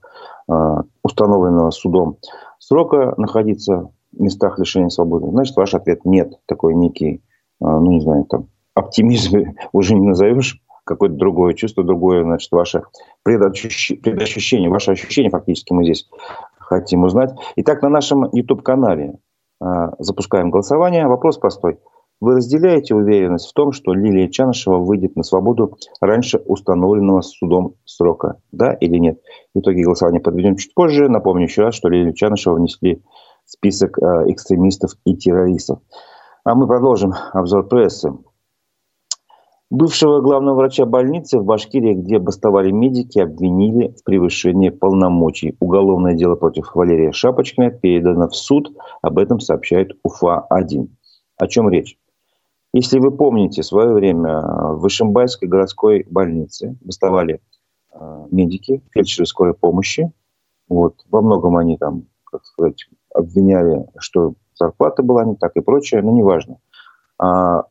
установленного 1.02 1.70
судом 1.70 2.18
срока 2.58 3.14
находиться 3.16 3.90
в 4.12 4.20
местах 4.20 4.58
лишения 4.58 4.90
свободы, 4.90 5.30
значит, 5.30 5.56
ваш 5.56 5.74
ответ 5.74 6.04
нет. 6.04 6.38
Такой 6.46 6.74
некий, 6.74 7.22
ну, 7.60 7.90
не 7.90 8.00
знаю, 8.00 8.24
там, 8.26 8.48
оптимизм 8.74 9.54
уже 9.72 9.94
не 9.94 10.06
назовешь, 10.06 10.60
какое-то 10.88 11.16
другое 11.16 11.54
чувство, 11.54 11.84
другое, 11.84 12.24
значит, 12.24 12.50
ваше 12.50 12.82
предощущение, 13.22 14.02
предощущение, 14.02 14.70
ваше 14.70 14.92
ощущение 14.92 15.30
фактически 15.30 15.72
мы 15.72 15.84
здесь 15.84 16.08
хотим 16.58 17.04
узнать. 17.04 17.34
Итак, 17.56 17.82
на 17.82 17.88
нашем 17.88 18.28
YouTube-канале 18.32 19.18
а, 19.60 19.92
запускаем 19.98 20.50
голосование. 20.50 21.06
Вопрос 21.06 21.38
простой. 21.38 21.78
Вы 22.20 22.36
разделяете 22.36 22.96
уверенность 22.96 23.48
в 23.48 23.52
том, 23.52 23.70
что 23.70 23.94
Лилия 23.94 24.28
Чанышева 24.28 24.78
выйдет 24.78 25.14
на 25.14 25.22
свободу 25.22 25.76
раньше 26.00 26.38
установленного 26.38 27.20
судом 27.20 27.74
срока? 27.84 28.40
Да 28.50 28.72
или 28.72 28.96
нет? 28.96 29.20
Итоги 29.54 29.82
голосования 29.82 30.18
подведем 30.18 30.56
чуть 30.56 30.74
позже. 30.74 31.08
Напомню 31.08 31.44
еще 31.44 31.62
раз, 31.62 31.74
что 31.74 31.88
Лилию 31.88 32.14
Чанышева 32.14 32.54
внесли 32.54 33.02
в 33.44 33.50
список 33.50 33.98
э, 33.98 34.24
экстремистов 34.32 34.92
и 35.04 35.16
террористов. 35.16 35.78
А 36.44 36.54
мы 36.54 36.66
продолжим 36.66 37.14
обзор 37.32 37.68
прессы. 37.68 38.12
Бывшего 39.70 40.22
главного 40.22 40.56
врача 40.56 40.86
больницы 40.86 41.38
в 41.38 41.44
Башкирии, 41.44 41.92
где 41.92 42.18
бастовали 42.18 42.70
медики, 42.70 43.18
обвинили 43.18 43.94
в 43.98 44.02
превышении 44.02 44.70
полномочий. 44.70 45.56
Уголовное 45.60 46.14
дело 46.14 46.36
против 46.36 46.74
Валерия 46.74 47.12
Шапочкина 47.12 47.70
передано 47.70 48.28
в 48.28 48.34
суд. 48.34 48.74
Об 49.02 49.18
этом 49.18 49.40
сообщает 49.40 49.90
УФА-1. 50.02 50.88
О 51.36 51.46
чем 51.48 51.68
речь? 51.68 51.98
Если 52.72 52.98
вы 52.98 53.10
помните, 53.10 53.60
в 53.60 53.66
свое 53.66 53.92
время 53.92 54.40
в 54.40 54.80
Вышимбайской 54.80 55.48
городской 55.48 56.06
больнице 56.10 56.78
бастовали 56.80 57.40
э, 57.92 58.26
медики, 58.30 58.82
фельдшеры 58.90 59.26
скорой 59.26 59.52
помощи. 59.52 60.10
Вот. 60.70 60.94
Во 61.10 61.20
многом 61.20 61.58
они 61.58 61.76
там, 61.76 62.04
как 62.24 62.42
сказать, 62.46 62.88
обвиняли, 63.14 63.86
что 63.98 64.32
зарплата 64.54 65.02
была 65.02 65.26
не 65.26 65.36
так 65.36 65.56
и 65.56 65.60
прочее, 65.60 66.00
но 66.00 66.10
неважно. 66.12 66.56
А, 67.18 67.64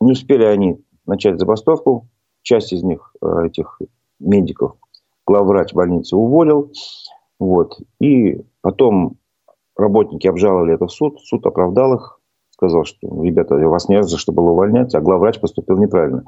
не 0.00 0.12
успели 0.12 0.44
они 0.44 0.80
начать 1.08 1.38
забастовку. 1.38 2.06
Часть 2.42 2.72
из 2.72 2.82
них, 2.82 3.12
э, 3.20 3.46
этих 3.46 3.80
медиков, 4.20 4.76
главврач 5.26 5.74
больницы 5.74 6.16
уволил. 6.16 6.70
Вот. 7.40 7.78
И 8.00 8.40
потом 8.62 9.16
работники 9.76 10.26
обжаловали 10.28 10.74
это 10.74 10.86
в 10.86 10.92
суд. 10.92 11.20
Суд 11.20 11.44
оправдал 11.46 11.94
их 11.94 12.18
сказал, 12.58 12.84
что, 12.84 12.98
ребята, 13.22 13.54
вас 13.54 13.88
не 13.88 14.02
за 14.02 14.18
что 14.18 14.32
было 14.32 14.50
увольнять, 14.50 14.94
а 14.94 15.00
главврач 15.00 15.38
поступил 15.38 15.78
неправильно. 15.78 16.24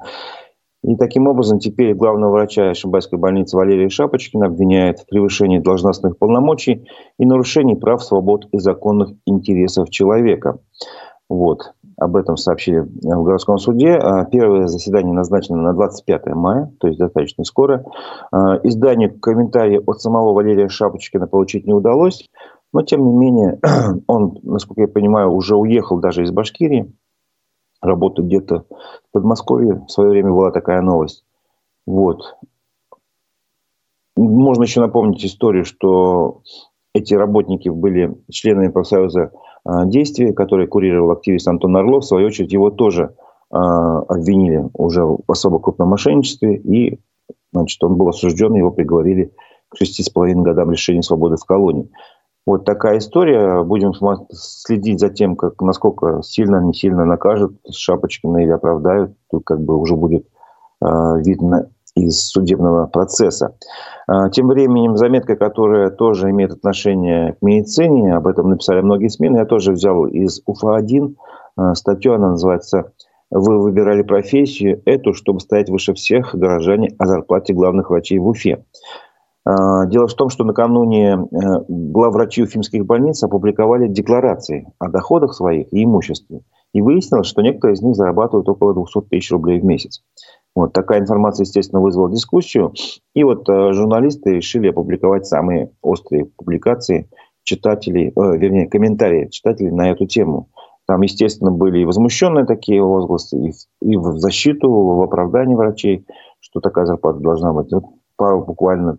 И 0.82 0.96
таким 0.96 1.26
образом 1.26 1.58
теперь 1.58 1.92
главного 1.92 2.30
врача 2.32 2.72
Шимбайской 2.72 3.18
больницы 3.18 3.56
Валерия 3.56 3.88
Шапочкина 3.88 4.46
обвиняет 4.46 5.00
в 5.00 5.06
превышении 5.06 5.58
должностных 5.58 6.16
полномочий 6.18 6.86
и 7.18 7.26
нарушении 7.26 7.74
прав, 7.74 8.02
свобод 8.02 8.46
и 8.52 8.58
законных 8.58 9.10
интересов 9.26 9.90
человека. 9.90 10.58
Вот. 11.28 11.74
Об 12.00 12.16
этом 12.16 12.38
сообщили 12.38 12.80
в 12.80 13.22
городском 13.22 13.58
суде. 13.58 13.90
А, 13.92 14.24
первое 14.24 14.68
заседание 14.68 15.12
назначено 15.12 15.58
на 15.58 15.74
25 15.74 16.28
мая, 16.28 16.72
то 16.80 16.86
есть 16.86 16.98
достаточно 16.98 17.44
скоро. 17.44 17.84
А, 18.32 18.58
изданию 18.62 19.20
комментарии 19.20 19.78
от 19.86 20.00
самого 20.00 20.32
Валерия 20.32 20.70
Шапочкина 20.70 21.26
получить 21.26 21.66
не 21.66 21.74
удалось. 21.74 22.30
Но, 22.72 22.80
тем 22.80 23.04
не 23.04 23.12
менее, 23.12 23.60
он, 24.06 24.38
насколько 24.42 24.80
я 24.80 24.88
понимаю, 24.88 25.30
уже 25.30 25.56
уехал 25.56 26.00
даже 26.00 26.22
из 26.22 26.30
Башкирии, 26.30 26.90
работает 27.82 28.28
где-то 28.28 28.64
в 28.70 29.12
Подмосковье. 29.12 29.84
В 29.86 29.90
свое 29.90 30.08
время 30.08 30.30
была 30.30 30.52
такая 30.52 30.80
новость. 30.80 31.26
Вот. 31.86 32.22
Можно 34.16 34.62
еще 34.62 34.80
напомнить 34.80 35.22
историю, 35.22 35.66
что 35.66 36.40
эти 36.94 37.12
работники 37.12 37.68
были 37.68 38.16
членами 38.30 38.68
профсоюза 38.68 39.32
а, 39.64 39.84
действия, 39.86 40.32
который 40.32 40.66
курировал 40.66 41.12
активист 41.12 41.48
Антон 41.48 41.76
Орлов. 41.76 42.04
В 42.04 42.06
свою 42.06 42.28
очередь, 42.28 42.52
его 42.52 42.70
тоже 42.70 43.14
а, 43.50 44.00
обвинили 44.00 44.68
уже 44.74 45.04
в 45.04 45.20
особо 45.28 45.58
крупном 45.58 45.88
мошенничестве. 45.88 46.56
И 46.56 47.00
значит, 47.52 47.82
он 47.82 47.96
был 47.96 48.08
осужден, 48.08 48.54
его 48.54 48.70
приговорили 48.70 49.32
к 49.68 49.76
шести 49.76 50.02
с 50.02 50.10
половиной 50.10 50.42
годам 50.42 50.70
лишения 50.70 51.02
свободы 51.02 51.36
в 51.36 51.44
колонии. 51.44 51.90
Вот 52.46 52.64
такая 52.64 52.98
история. 52.98 53.62
Будем 53.62 53.92
следить 54.32 54.98
за 54.98 55.10
тем, 55.10 55.36
как, 55.36 55.60
насколько 55.60 56.22
сильно, 56.22 56.60
не 56.60 56.72
сильно 56.72 57.04
накажут 57.04 57.56
Шапочкина 57.70 58.38
или 58.38 58.50
оправдают. 58.50 59.14
Тут 59.30 59.44
как 59.44 59.60
бы 59.60 59.76
уже 59.76 59.94
будет 59.94 60.26
э, 60.82 60.86
видно 61.24 61.70
из 61.94 62.28
судебного 62.28 62.86
процесса. 62.86 63.56
Э, 64.08 64.30
тем 64.30 64.48
временем 64.48 64.96
заметка, 64.96 65.36
которая 65.36 65.90
тоже 65.90 66.30
имеет 66.30 66.52
отношение 66.52 67.34
к 67.34 67.42
медицине, 67.42 68.16
об 68.16 68.26
этом 68.26 68.50
написали 68.50 68.80
многие 68.80 69.08
СМИ, 69.08 69.36
я 69.36 69.44
тоже 69.44 69.72
взял 69.72 70.06
из 70.06 70.42
УФА-1 70.46 71.14
э, 71.58 71.74
статью, 71.74 72.14
она 72.14 72.30
называется 72.30 72.92
«Вы 73.30 73.60
выбирали 73.60 74.02
профессию 74.02 74.82
эту, 74.84 75.14
чтобы 75.14 75.40
стоять 75.40 75.70
выше 75.70 75.94
всех 75.94 76.34
горожане 76.34 76.90
о 76.98 77.06
зарплате 77.06 77.54
главных 77.54 77.90
врачей 77.90 78.18
в 78.18 78.26
Уфе». 78.26 78.64
А, 79.44 79.86
дело 79.86 80.06
в 80.06 80.14
том, 80.14 80.28
что 80.28 80.44
накануне 80.44 81.14
э, 81.14 81.36
главврачи 81.68 82.42
уфимских 82.42 82.84
больниц 82.84 83.22
опубликовали 83.22 83.88
декларации 83.88 84.70
о 84.78 84.88
доходах 84.88 85.34
своих 85.34 85.72
и 85.72 85.84
имуществе. 85.84 86.42
И 86.72 86.82
выяснилось, 86.82 87.26
что 87.26 87.42
некоторые 87.42 87.74
из 87.74 87.82
них 87.82 87.96
зарабатывают 87.96 88.48
около 88.48 88.74
200 88.74 89.08
тысяч 89.08 89.30
рублей 89.32 89.60
в 89.60 89.64
месяц. 89.64 90.02
Вот 90.54 90.72
такая 90.72 91.00
информация, 91.00 91.44
естественно, 91.44 91.80
вызвала 91.80 92.10
дискуссию. 92.10 92.74
И 93.14 93.22
вот 93.22 93.48
э, 93.48 93.72
журналисты 93.72 94.34
решили 94.34 94.68
опубликовать 94.68 95.26
самые 95.26 95.70
острые 95.80 96.26
публикации 96.26 97.08
читателей, 97.44 98.08
э, 98.08 98.36
вернее, 98.36 98.68
комментарии 98.68 99.28
читателей 99.28 99.70
на 99.70 99.90
эту 99.90 100.06
тему. 100.06 100.48
Там, 100.86 101.02
естественно, 101.02 101.52
были 101.52 101.80
и 101.80 101.84
возмущенные 101.84 102.46
такие 102.46 102.82
возгласы, 102.82 103.38
и, 103.38 103.52
и 103.80 103.96
в 103.96 104.18
защиту, 104.18 104.70
в 104.70 105.02
оправдании 105.02 105.54
врачей, 105.54 106.04
что 106.40 106.60
такая 106.60 106.86
зарплата 106.86 107.20
должна 107.20 107.52
быть. 107.52 107.72
Вот 107.72 107.84
пару 108.16 108.44
буквально 108.44 108.98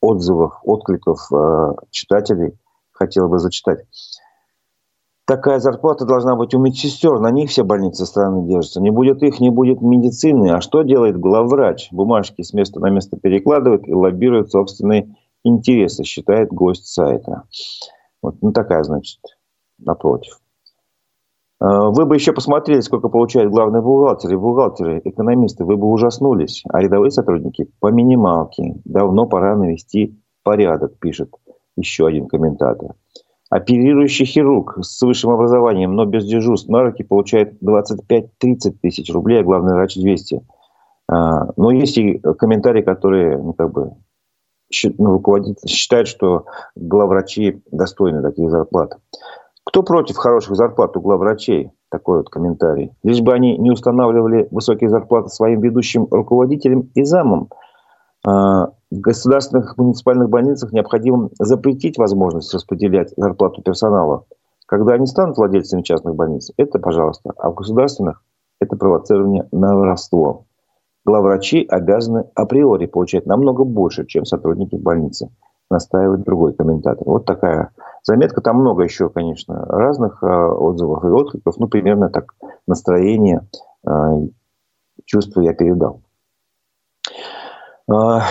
отзывов, 0.00 0.60
откликов 0.64 1.28
читателей 1.90 2.54
хотел 2.92 3.28
бы 3.28 3.38
зачитать. 3.38 3.84
Такая 5.26 5.60
зарплата 5.60 6.04
должна 6.04 6.34
быть 6.34 6.54
у 6.54 6.58
медсестер. 6.58 7.20
На 7.20 7.30
них 7.30 7.50
все 7.50 7.62
больницы 7.62 8.04
страны 8.04 8.48
держатся. 8.48 8.80
Не 8.80 8.90
будет 8.90 9.22
их, 9.22 9.38
не 9.40 9.50
будет 9.50 9.80
медицины. 9.80 10.50
А 10.50 10.60
что 10.60 10.82
делает 10.82 11.18
главврач? 11.18 11.88
Бумажки 11.92 12.42
с 12.42 12.52
места 12.52 12.80
на 12.80 12.90
место 12.90 13.16
перекладывает 13.16 13.86
и 13.86 13.94
лоббирует 13.94 14.50
собственные 14.50 15.14
интересы, 15.44 16.04
считает 16.04 16.48
гость 16.52 16.86
сайта. 16.86 17.44
Вот, 18.22 18.36
ну, 18.42 18.52
такая, 18.52 18.82
значит, 18.82 19.20
напротив. 19.78 20.40
А, 21.60 21.90
вы 21.90 22.06
бы 22.06 22.16
еще 22.16 22.32
посмотрели, 22.32 22.80
сколько 22.80 23.08
получают 23.08 23.52
главные 23.52 23.82
бухгалтеры, 23.82 24.38
бухгалтеры, 24.38 25.00
экономисты. 25.04 25.64
Вы 25.64 25.76
бы 25.76 25.86
ужаснулись. 25.88 26.62
А 26.68 26.80
рядовые 26.80 27.10
сотрудники 27.10 27.70
по 27.78 27.92
минималке. 27.92 28.80
Давно 28.84 29.26
пора 29.26 29.56
навести 29.56 30.18
порядок, 30.42 30.98
пишет 30.98 31.30
еще 31.76 32.06
один 32.06 32.26
комментатор. 32.26 32.94
Оперирующий 33.50 34.26
хирург 34.26 34.78
с 34.80 35.02
высшим 35.02 35.30
образованием, 35.30 35.96
но 35.96 36.04
без 36.04 36.24
дежурств 36.24 36.68
на 36.68 36.84
руки 36.84 37.02
получает 37.02 37.60
25-30 37.60 38.76
тысяч 38.80 39.12
рублей, 39.12 39.40
а 39.40 39.44
главный 39.44 39.74
врач 39.74 39.96
200. 39.96 40.40
А, 41.08 41.48
но 41.56 41.72
есть 41.72 41.98
и 41.98 42.20
комментарии, 42.38 42.82
которые 42.82 43.36
ну, 43.38 43.52
как 43.52 43.72
бы, 43.72 43.90
ну, 44.98 45.12
руководитель 45.12 45.68
считает, 45.68 46.06
что 46.06 46.46
главврачи 46.76 47.60
достойны 47.72 48.22
таких 48.22 48.50
зарплат. 48.50 48.96
Кто 49.64 49.82
против 49.82 50.16
хороших 50.16 50.54
зарплат 50.54 50.96
у 50.96 51.00
главврачей? 51.00 51.72
Такой 51.90 52.18
вот 52.18 52.30
комментарий. 52.30 52.92
Лишь 53.02 53.20
бы 53.20 53.32
они 53.32 53.58
не 53.58 53.72
устанавливали 53.72 54.46
высокие 54.52 54.88
зарплаты 54.88 55.28
своим 55.28 55.60
ведущим 55.60 56.06
руководителям 56.08 56.88
и 56.94 57.02
замам. 57.02 57.48
А, 58.26 58.66
в 58.90 59.00
государственных 59.00 59.78
муниципальных 59.78 60.28
больницах 60.28 60.72
необходимо 60.72 61.30
запретить 61.38 61.96
возможность 61.96 62.52
распределять 62.52 63.12
зарплату 63.16 63.62
персонала. 63.62 64.24
Когда 64.66 64.94
они 64.94 65.06
станут 65.06 65.36
владельцами 65.36 65.82
частных 65.82 66.14
больниц, 66.14 66.50
это 66.56 66.78
пожалуйста. 66.78 67.32
А 67.36 67.50
в 67.50 67.54
государственных 67.54 68.22
это 68.60 68.76
провоцирование 68.76 69.48
на 69.52 69.74
воровство. 69.74 70.44
Главврачи 71.04 71.64
обязаны 71.68 72.26
априори 72.34 72.86
получать 72.86 73.26
намного 73.26 73.64
больше, 73.64 74.06
чем 74.06 74.24
сотрудники 74.24 74.76
больницы. 74.76 75.30
Настаивает 75.70 76.22
другой 76.22 76.52
комментатор. 76.52 77.02
Вот 77.06 77.24
такая 77.24 77.70
заметка. 78.02 78.42
Там 78.42 78.58
много 78.58 78.82
еще, 78.82 79.08
конечно, 79.08 79.64
разных 79.66 80.22
э, 80.22 80.26
отзывов 80.26 81.04
и 81.04 81.08
откликов. 81.08 81.56
Ну, 81.58 81.68
примерно 81.68 82.10
так 82.10 82.34
настроение, 82.66 83.48
э, 83.86 83.90
чувство 85.04 85.40
я 85.40 85.54
передал. 85.54 86.02
А, 87.92 88.22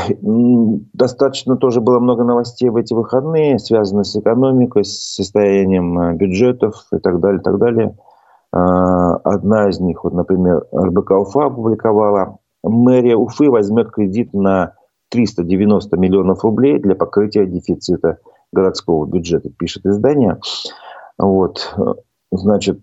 достаточно 0.94 1.58
тоже 1.58 1.82
было 1.82 2.00
много 2.00 2.24
новостей 2.24 2.70
в 2.70 2.78
эти 2.78 2.94
выходные, 2.94 3.60
связанных 3.60 4.06
с 4.06 4.16
экономикой, 4.16 4.86
с 4.86 5.16
состоянием 5.16 6.00
э, 6.00 6.14
бюджетов 6.16 6.86
и 6.94 6.98
так 7.00 7.20
далее, 7.20 7.42
так 7.42 7.58
далее. 7.58 7.98
А, 8.54 9.16
одна 9.18 9.70
из 9.70 9.80
них, 9.82 10.04
вот, 10.06 10.14
например, 10.14 10.66
РБК 10.74 11.12
Уфа 11.12 11.48
опубликовала, 11.48 12.38
мэрия 12.64 13.18
Уфы 13.18 13.50
возьмет 13.50 13.92
кредит 13.92 14.34
на 14.34 14.76
390 15.10 15.98
миллионов 15.98 16.44
рублей 16.46 16.80
для 16.80 16.96
покрытия 16.96 17.46
дефицита 17.46 18.20
городского 18.54 19.06
бюджета, 19.06 19.50
пишет 19.50 19.86
издание. 19.86 20.40
Вот. 21.18 21.76
Значит, 22.32 22.80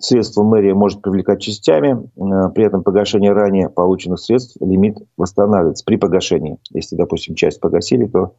Средства 0.00 0.44
мэрия 0.44 0.74
может 0.74 1.02
привлекать 1.02 1.40
частями, 1.40 2.08
э, 2.16 2.50
при 2.50 2.64
этом 2.64 2.84
погашение 2.84 3.32
ранее 3.32 3.68
полученных 3.68 4.20
средств 4.20 4.56
лимит 4.60 4.96
восстанавливается 5.16 5.84
при 5.84 5.96
погашении. 5.96 6.58
Если, 6.70 6.94
допустим, 6.94 7.34
часть 7.34 7.60
погасили, 7.60 8.06
то 8.06 8.34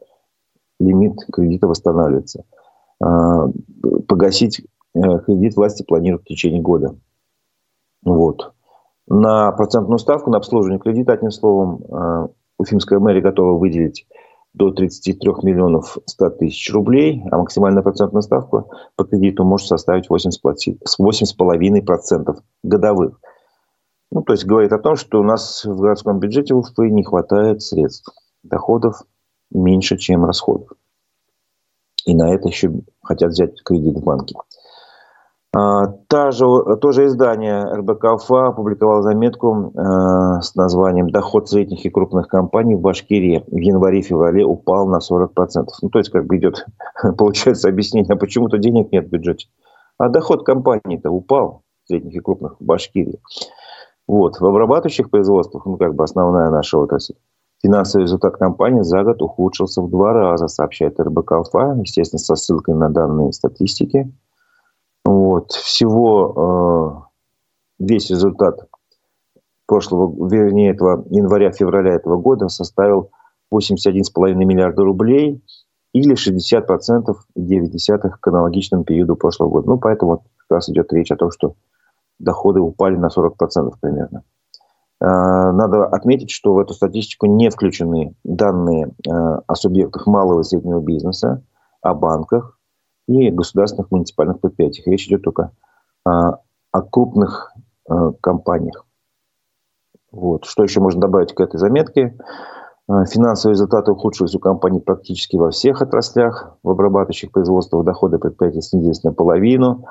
лимит 0.79 1.17
кредита 1.31 1.67
восстанавливается. 1.67 2.45
Э, 3.03 3.47
погасить 4.07 4.61
э, 4.95 4.99
кредит 5.25 5.57
власти 5.57 5.83
планируют 5.83 6.23
в 6.23 6.27
течение 6.27 6.61
года. 6.61 6.95
Вот. 8.03 8.53
На 9.07 9.51
процентную 9.51 9.99
ставку 9.99 10.29
на 10.29 10.38
обслуживание 10.38 10.79
кредита, 10.79 11.13
одним 11.13 11.31
словом, 11.31 12.29
Уфимская 12.60 12.99
мэрия 12.99 13.21
готова 13.21 13.57
выделить 13.57 14.05
до 14.53 14.71
33 14.71 15.31
миллионов 15.43 15.97
100 16.05 16.29
тысяч 16.31 16.73
рублей, 16.73 17.23
а 17.31 17.38
максимальная 17.38 17.83
процентная 17.83 18.21
ставка 18.21 18.65
по 18.95 19.03
кредиту 19.03 19.43
может 19.43 19.67
составить 19.67 20.09
8,5% 20.09 22.39
годовых. 22.63 23.19
Ну, 24.12 24.23
то 24.23 24.33
есть 24.33 24.45
говорит 24.45 24.73
о 24.73 24.79
том, 24.79 24.95
что 24.95 25.19
у 25.19 25.23
нас 25.23 25.63
в 25.65 25.79
городском 25.79 26.19
бюджете 26.19 26.55
Уфы 26.55 26.89
не 26.89 27.03
хватает 27.03 27.62
средств. 27.62 28.12
Доходов 28.41 29.03
меньше, 29.51 29.97
чем 29.97 30.25
расходов. 30.25 30.69
И 32.05 32.15
на 32.15 32.33
это 32.33 32.47
еще 32.47 32.71
хотят 33.03 33.31
взять 33.31 33.62
кредит 33.63 33.97
в 33.97 34.03
банке. 34.03 34.35
А, 35.51 35.88
та 36.07 36.31
же, 36.31 36.45
то 36.79 36.91
же 36.91 37.05
издание 37.05 37.63
РБК 37.63 38.03
УФА 38.15 38.47
опубликовало 38.47 39.01
заметку 39.01 39.73
э, 39.73 40.41
с 40.41 40.53
названием 40.53 41.09
«Доход 41.09 41.49
средних 41.49 41.85
и 41.85 41.89
крупных 41.89 42.27
компаний 42.27 42.75
в 42.75 42.81
Башкирии 42.81 43.43
в 43.47 43.57
январе-феврале 43.57 44.45
упал 44.45 44.88
на 44.88 44.99
40%». 44.99 45.65
Ну, 45.81 45.89
то 45.89 45.97
есть, 45.97 46.12
как 46.12 46.27
бы 46.27 46.38
идет, 46.38 46.67
получается, 47.17 47.67
объяснение, 47.67 48.13
а 48.13 48.17
почему-то 48.17 48.59
денег 48.59 48.91
нет 48.91 49.07
в 49.07 49.09
бюджете. 49.09 49.47
А 49.97 50.09
доход 50.09 50.45
компаний-то 50.45 51.09
упал, 51.09 51.63
средних 51.85 52.15
и 52.15 52.19
крупных, 52.19 52.59
в 52.59 52.63
Башкирии. 52.63 53.19
Вот. 54.07 54.39
В 54.39 54.45
обрабатывающих 54.45 55.09
производствах, 55.09 55.65
ну, 55.65 55.77
как 55.77 55.95
бы 55.95 56.03
основная 56.03 56.51
наша 56.51 56.77
отрасль, 56.77 57.15
финансовый 57.63 58.03
результат 58.03 58.38
компании 58.38 58.83
за 58.83 59.03
год 59.03 59.21
ухудшился 59.23 59.81
в 59.81 59.89
два 59.89 60.13
раза, 60.13 60.47
сообщает 60.47 60.99
РБК 60.99 61.31
УФА, 61.31 61.75
естественно, 61.81 62.19
со 62.19 62.35
ссылкой 62.35 62.75
на 62.75 62.89
данные 62.89 63.33
статистики. 63.33 64.12
Вот. 65.05 65.51
Всего 65.51 67.07
э, 67.79 67.85
весь 67.85 68.09
результат 68.09 68.69
прошлого, 69.65 70.27
вернее, 70.27 70.71
этого 70.71 71.05
января-февраля 71.09 71.93
этого 71.93 72.17
года 72.17 72.47
составил 72.47 73.12
81,5 73.53 74.33
миллиарда 74.33 74.83
рублей 74.83 75.43
или 75.93 76.15
60% 76.15 77.15
9 77.35 78.01
к 78.19 78.27
аналогичному 78.27 78.83
периоду 78.83 79.15
прошлого 79.15 79.49
года. 79.49 79.69
Ну, 79.69 79.79
поэтому 79.79 80.12
вот 80.12 80.21
как 80.38 80.57
раз 80.57 80.69
идет 80.69 80.91
речь 80.93 81.12
о 81.12 81.17
том, 81.17 81.31
что 81.31 81.55
доходы 82.19 82.59
упали 82.59 82.95
на 82.95 83.07
40% 83.07 83.73
примерно. 83.79 84.23
Э, 85.01 85.51
надо 85.51 85.85
отметить, 85.85 86.31
что 86.31 86.53
в 86.53 86.59
эту 86.59 86.73
статистику 86.73 87.25
не 87.27 87.49
включены 87.49 88.15
данные 88.23 88.88
э, 89.07 89.12
о 89.12 89.55
субъектах 89.55 90.07
малого 90.07 90.41
и 90.41 90.43
среднего 90.43 90.81
бизнеса, 90.81 91.43
о 91.81 91.93
банках, 91.93 92.59
и 93.10 93.32
государственных 93.32 93.89
муниципальных 93.89 94.39
предприятиях. 94.39 94.86
Речь 94.88 95.08
идет 95.08 95.24
только 95.24 95.52
а, 96.06 96.39
о 96.72 96.82
крупных 96.82 97.52
а, 97.88 98.12
компаниях. 98.22 98.86
Вот. 100.12 100.45
Что 100.45 100.63
еще 100.63 100.80
можно 100.80 101.02
добавить 101.02 101.34
к 101.34 101.41
этой 101.41 101.58
заметке? 101.58 102.15
А, 102.88 103.06
финансовые 103.06 103.56
результаты 103.56 103.91
ухудшились 103.91 104.36
у 104.36 104.39
компаний 104.39 104.80
практически 104.80 105.38
во 105.38 105.50
всех 105.50 105.82
отраслях. 105.82 106.56
В 106.62 106.69
обрабатывающих 106.69 107.32
производствах 107.32 107.84
доходы 107.84 108.19
предприятий 108.19 108.62
снизились 108.62 109.04
наполовину. 109.04 109.86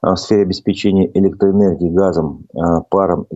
В 0.00 0.16
сфере 0.16 0.42
обеспечения 0.42 1.10
электроэнергии, 1.12 1.90
газом, 1.90 2.46
паром 2.88 3.26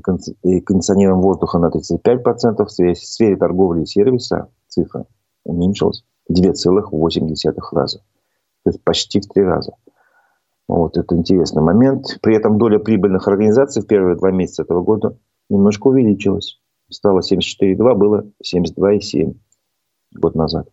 и 0.42 0.61
кондиционером 0.61 1.20
воздуха 1.20 1.59
на 1.59 1.66
35%. 1.66 2.64
В 2.64 2.70
сфере 2.70 3.37
торговли 3.37 3.83
и 3.83 3.87
сервиса 3.87 4.49
цифра 4.68 5.05
уменьшилась 5.44 6.05
2,8 6.31 7.53
раза. 7.73 8.01
То 8.64 8.70
есть 8.70 8.83
почти 8.83 9.20
в 9.20 9.27
три 9.27 9.42
раза. 9.42 9.74
Вот, 10.66 10.96
это 10.96 11.14
интересный 11.16 11.62
момент. 11.62 12.18
При 12.22 12.37
этом 12.37 12.59
доля 12.59 12.79
прибыльных 12.79 13.29
организаций 13.29 13.83
в 13.83 13.87
первые 13.87 14.16
два 14.16 14.31
месяца 14.31 14.62
этого 14.62 14.83
года 14.83 15.18
немножко 15.50 15.88
увеличилась. 15.88 16.59
Стало 16.90 17.20
74,2, 17.20 17.94
было 17.94 18.24
72,7 18.42 19.35
год 20.14 20.35
назад. 20.35 20.68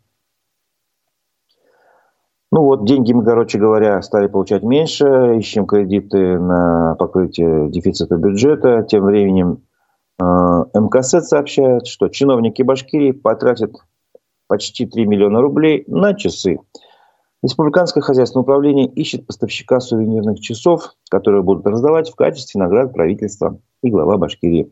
Ну 2.53 2.63
вот, 2.63 2.85
деньги 2.85 3.13
мы, 3.13 3.23
короче 3.23 3.57
говоря, 3.57 4.01
стали 4.01 4.27
получать 4.27 4.63
меньше, 4.63 5.37
ищем 5.37 5.65
кредиты 5.65 6.37
на 6.37 6.95
покрытие 6.95 7.69
дефицита 7.69 8.17
бюджета. 8.17 8.83
Тем 8.83 9.05
временем 9.05 9.63
э, 10.21 10.25
МКС 10.25 11.11
сообщает, 11.27 11.87
что 11.87 12.09
чиновники 12.09 12.61
Башкирии 12.61 13.11
потратят 13.11 13.73
почти 14.47 14.85
3 14.85 15.05
миллиона 15.05 15.41
рублей 15.41 15.85
на 15.87 16.13
часы. 16.13 16.59
Республиканское 17.43 18.03
хозяйственное 18.03 18.43
управление 18.43 18.85
ищет 18.85 19.25
поставщика 19.25 19.79
сувенирных 19.79 20.39
часов, 20.39 20.93
которые 21.09 21.41
будут 21.41 21.65
раздавать 21.65 22.09
в 22.09 22.15
качестве 22.15 22.59
наград 22.59 22.93
правительства 22.93 23.59
и 23.81 23.89
глава 23.89 24.17
Башкирии. 24.17 24.71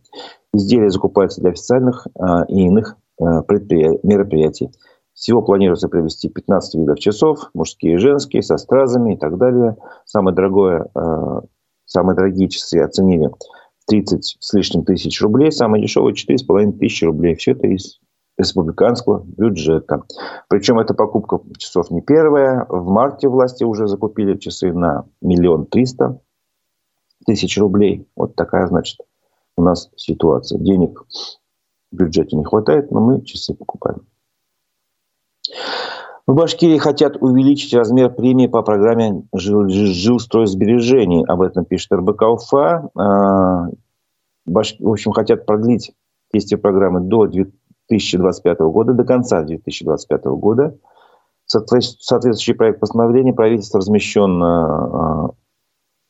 Изделия 0.54 0.92
закупаются 0.92 1.42
для 1.42 1.50
официальных 1.50 2.08
а, 2.20 2.44
и 2.48 2.68
иных 2.68 2.96
а, 3.20 3.42
мероприятий. 3.42 4.70
Всего 5.14 5.42
планируется 5.42 5.90
привезти 5.90 6.30
15 6.30 6.76
видов 6.76 7.00
часов, 7.00 7.50
мужские 7.56 7.96
и 7.96 7.98
женские, 7.98 8.44
со 8.44 8.58
стразами 8.58 9.16
и 9.16 9.18
так 9.18 9.38
далее. 9.38 9.76
Самое 10.06 10.36
дорогое, 10.36 10.90
а, 10.94 11.42
самые 11.86 12.16
дорогие 12.16 12.50
часы 12.50 12.78
оценили 12.78 13.32
30 13.88 14.38
с 14.40 14.54
лишним 14.54 14.86
тысяч 14.86 15.20
рублей, 15.24 15.52
самые 15.52 15.82
дешевые 15.82 16.14
4,5 16.14 16.78
тысячи 16.78 17.04
рублей. 17.04 17.34
Все 17.36 17.54
это 17.54 17.66
из 17.66 18.00
республиканского 18.40 19.24
бюджета. 19.38 20.04
Причем 20.48 20.80
эта 20.80 20.94
покупка 20.94 21.42
часов 21.58 21.92
не 21.92 22.02
первая. 22.02 22.66
В 22.70 22.88
марте 22.88 23.28
власти 23.28 23.64
уже 23.66 23.88
закупили 23.88 24.38
часы 24.38 24.74
на 24.74 25.06
миллион 25.22 25.66
триста 25.66 26.20
тысяч 27.26 27.58
рублей. 27.58 28.08
Вот 28.16 28.36
такая, 28.36 28.66
значит, 28.68 29.00
у 29.58 29.62
нас 29.62 29.90
ситуация. 29.98 30.58
Денег 30.58 31.04
в 31.92 31.96
бюджете 31.96 32.38
не 32.38 32.46
хватает, 32.46 32.92
но 32.92 33.02
мы 33.02 33.22
часы 33.24 33.54
покупаем. 33.54 34.08
В 36.26 36.34
Башкирии 36.36 36.78
хотят 36.78 37.18
увеличить 37.18 37.74
размер 37.74 38.12
премии 38.12 38.48
по 38.48 38.62
программе 38.62 39.24
жилстройсбережений. 39.34 41.26
Об 41.26 41.42
этом 41.42 41.66
пишет 41.66 41.92
РБК 41.92 42.22
УФА. 42.22 42.90
А, 42.96 43.68
в 44.46 44.90
общем, 44.90 45.12
хотят 45.12 45.46
продлить 45.46 45.92
действие 46.32 46.60
программы 46.60 47.02
до 47.02 47.26
2025 47.90 48.60
года, 48.60 48.94
до 48.94 49.04
конца 49.04 49.42
2025 49.42 50.26
года. 50.26 50.78
Соответствующий 51.46 52.54
проект 52.54 52.80
постановления 52.80 53.34
правительства 53.34 53.80
размещен 53.80 54.38
на, 54.38 55.32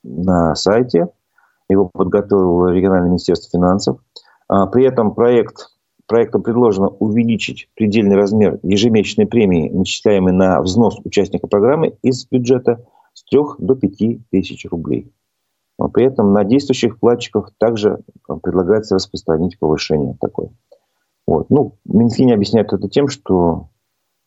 на 0.04 0.56
сайте. 0.56 1.08
Его 1.70 1.89
подготовило 1.94 2.70
региональное 2.70 3.10
министерство 3.10 3.58
финансов. 3.58 4.00
А, 4.50 4.65
при 4.68 4.86
этом 4.86 5.13
проект, 5.13 5.70
проектом 6.08 6.44
предложено 6.44 6.89
увеличить 6.89 7.70
предельный 7.76 8.15
размер 8.15 8.60
ежемесячной 8.63 9.28
премии, 9.28 9.70
начисляемой 9.70 10.34
на 10.34 10.62
взнос 10.62 11.00
участника 11.06 11.48
программы 11.48 11.96
из 12.02 12.26
бюджета 12.26 12.86
с 13.13 13.24
3 13.24 13.39
до 13.60 13.76
5 13.76 14.30
тысяч 14.30 14.65
рублей. 14.70 15.13
При 15.94 16.04
этом 16.04 16.34
на 16.34 16.44
действующих 16.44 16.98
вкладчиков 16.98 17.50
также 17.58 18.00
предлагается 18.42 18.96
распространить 18.96 19.58
повышение 19.58 20.18
такое. 20.20 20.50
Вот. 21.30 21.52
Ну, 21.52 21.78
Минфин 21.86 22.32
объясняет 22.32 22.74
это 22.74 22.89
тем, 22.89 23.08
что 23.08 23.70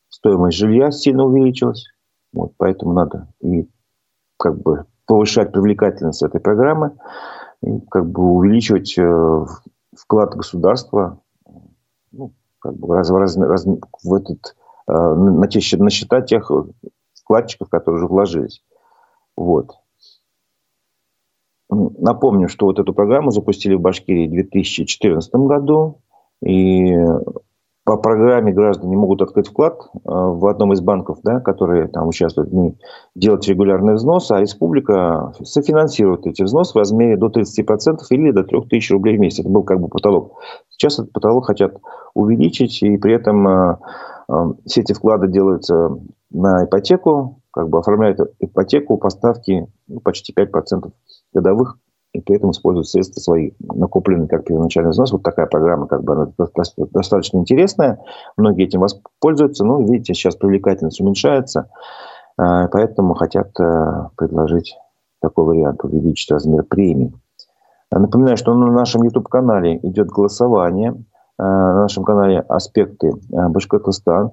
стоимость 0.07 0.55
жилья 0.55 0.89
сильно 0.89 1.25
увеличилась. 1.25 1.87
Вот, 2.31 2.53
поэтому 2.55 2.93
надо 2.93 3.27
и 3.41 3.67
как 4.37 4.61
бы 4.61 4.85
повышать 5.05 5.51
привлекательность 5.51 6.23
этой 6.23 6.39
программы, 6.39 6.95
и 7.61 7.81
как 7.91 8.09
бы 8.09 8.23
увеличивать 8.23 8.97
э, 8.97 9.45
вклад 9.93 10.33
государства 10.33 11.19
ну, 12.13 12.31
как 12.59 12.77
бы 12.77 12.95
раз, 12.95 13.09
раз, 13.09 13.35
раз, 13.35 13.65
в 13.65 14.13
этот, 14.13 14.55
э, 14.87 14.93
на, 14.93 15.49
счета 15.49 16.21
тех 16.21 16.49
вкладчиков, 17.15 17.67
которые 17.67 17.97
уже 17.97 18.07
вложились. 18.07 18.63
Вот. 19.35 19.71
Напомню, 21.69 22.47
что 22.47 22.67
вот 22.67 22.79
эту 22.79 22.93
программу 22.93 23.31
запустили 23.31 23.73
в 23.73 23.81
Башкирии 23.81 24.29
в 24.29 24.31
2014 24.31 25.33
году. 25.33 25.99
И 26.45 26.95
по 27.85 27.97
программе 27.97 28.53
граждане 28.53 28.95
могут 28.95 29.21
открыть 29.21 29.49
вклад 29.49 29.81
э, 29.93 29.99
в 30.05 30.45
одном 30.47 30.71
из 30.71 30.79
банков, 30.79 31.19
да, 31.23 31.41
которые 31.41 31.89
там 31.89 32.07
участвуют 32.07 32.49
в 32.49 32.55
ней, 32.55 32.77
делать 33.13 33.45
регулярный 33.47 33.95
взнос, 33.95 34.31
а 34.31 34.39
республика 34.39 35.33
софинансирует 35.43 36.25
эти 36.25 36.43
взносы 36.43 36.73
в 36.73 36.77
размере 36.77 37.17
до 37.17 37.27
30% 37.27 37.97
или 38.11 38.31
до 38.31 38.43
3000 38.43 38.93
рублей 38.93 39.17
в 39.17 39.19
месяц. 39.19 39.39
Это 39.39 39.49
был 39.49 39.63
как 39.63 39.81
бы 39.81 39.89
потолок. 39.89 40.39
Сейчас 40.69 40.99
этот 40.99 41.11
потолок 41.11 41.45
хотят 41.45 41.75
увеличить, 42.13 42.81
и 42.83 42.97
при 42.97 43.15
этом 43.15 43.47
э, 43.47 43.77
э, 44.29 44.53
все 44.65 44.81
эти 44.81 44.93
вклады 44.93 45.27
делаются 45.27 45.97
на 46.31 46.63
ипотеку, 46.63 47.41
как 47.51 47.67
бы 47.67 47.79
оформляют 47.79 48.19
ипотеку 48.39 48.97
по 48.97 49.09
ставке 49.09 49.67
ну, 49.87 49.99
почти 49.99 50.33
5% 50.33 50.89
годовых, 51.33 51.77
и 52.13 52.21
при 52.21 52.35
этом 52.35 52.51
используют 52.51 52.87
средства 52.87 53.19
свои, 53.19 53.51
накопленные 53.59 54.27
как 54.27 54.45
первоначальный 54.45 54.91
взнос. 54.91 55.11
Вот 55.11 55.23
такая 55.23 55.47
программа, 55.47 55.87
как 55.87 56.03
бы 56.03 56.13
она 56.13 56.31
достаточно 56.91 57.39
интересная. 57.39 57.99
Многие 58.37 58.65
этим 58.65 58.81
воспользуются, 58.81 59.65
но, 59.65 59.81
видите, 59.81 60.13
сейчас 60.13 60.35
привлекательность 60.35 61.01
уменьшается, 61.01 61.69
а, 62.37 62.67
поэтому 62.67 63.15
хотят 63.15 63.59
э, 63.59 64.09
предложить 64.15 64.77
такой 65.21 65.45
вариант, 65.45 65.83
увеличить 65.83 66.29
размер 66.31 66.63
премий. 66.63 67.13
Напоминаю, 67.91 68.37
что 68.37 68.53
на 68.53 68.71
нашем 68.71 69.03
YouTube-канале 69.03 69.77
идет 69.83 70.07
голосование, 70.07 70.91
э, 70.91 71.43
на 71.43 71.81
нашем 71.81 72.03
канале 72.03 72.39
«Аспекты 72.41 73.07
э, 73.07 73.47
Башкортостан». 73.49 74.31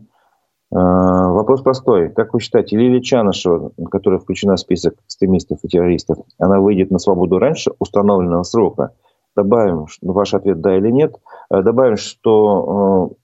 А, 0.73 1.29
вопрос 1.31 1.63
простой. 1.63 2.11
Как 2.11 2.33
вы 2.33 2.41
считаете, 2.41 2.77
Лилия 2.77 3.01
Чанышева, 3.01 3.73
которая 3.91 4.21
включена 4.21 4.55
в 4.55 4.61
список 4.61 4.95
экстремистов 5.05 5.59
и 5.63 5.69
террористов, 5.69 6.19
она 6.39 6.61
выйдет 6.61 6.91
на 6.91 6.99
свободу 6.99 7.39
раньше 7.39 7.73
установленного 7.79 8.45
срока? 8.45 8.95
Добавим 9.37 9.87
ваш 10.03 10.35
ответ 10.35 10.61
«да» 10.61 10.77
или 10.77 10.91
«нет». 10.91 11.17
А, 11.49 11.63
добавим, 11.63 11.97
что 11.97 13.11
э, 13.11 13.15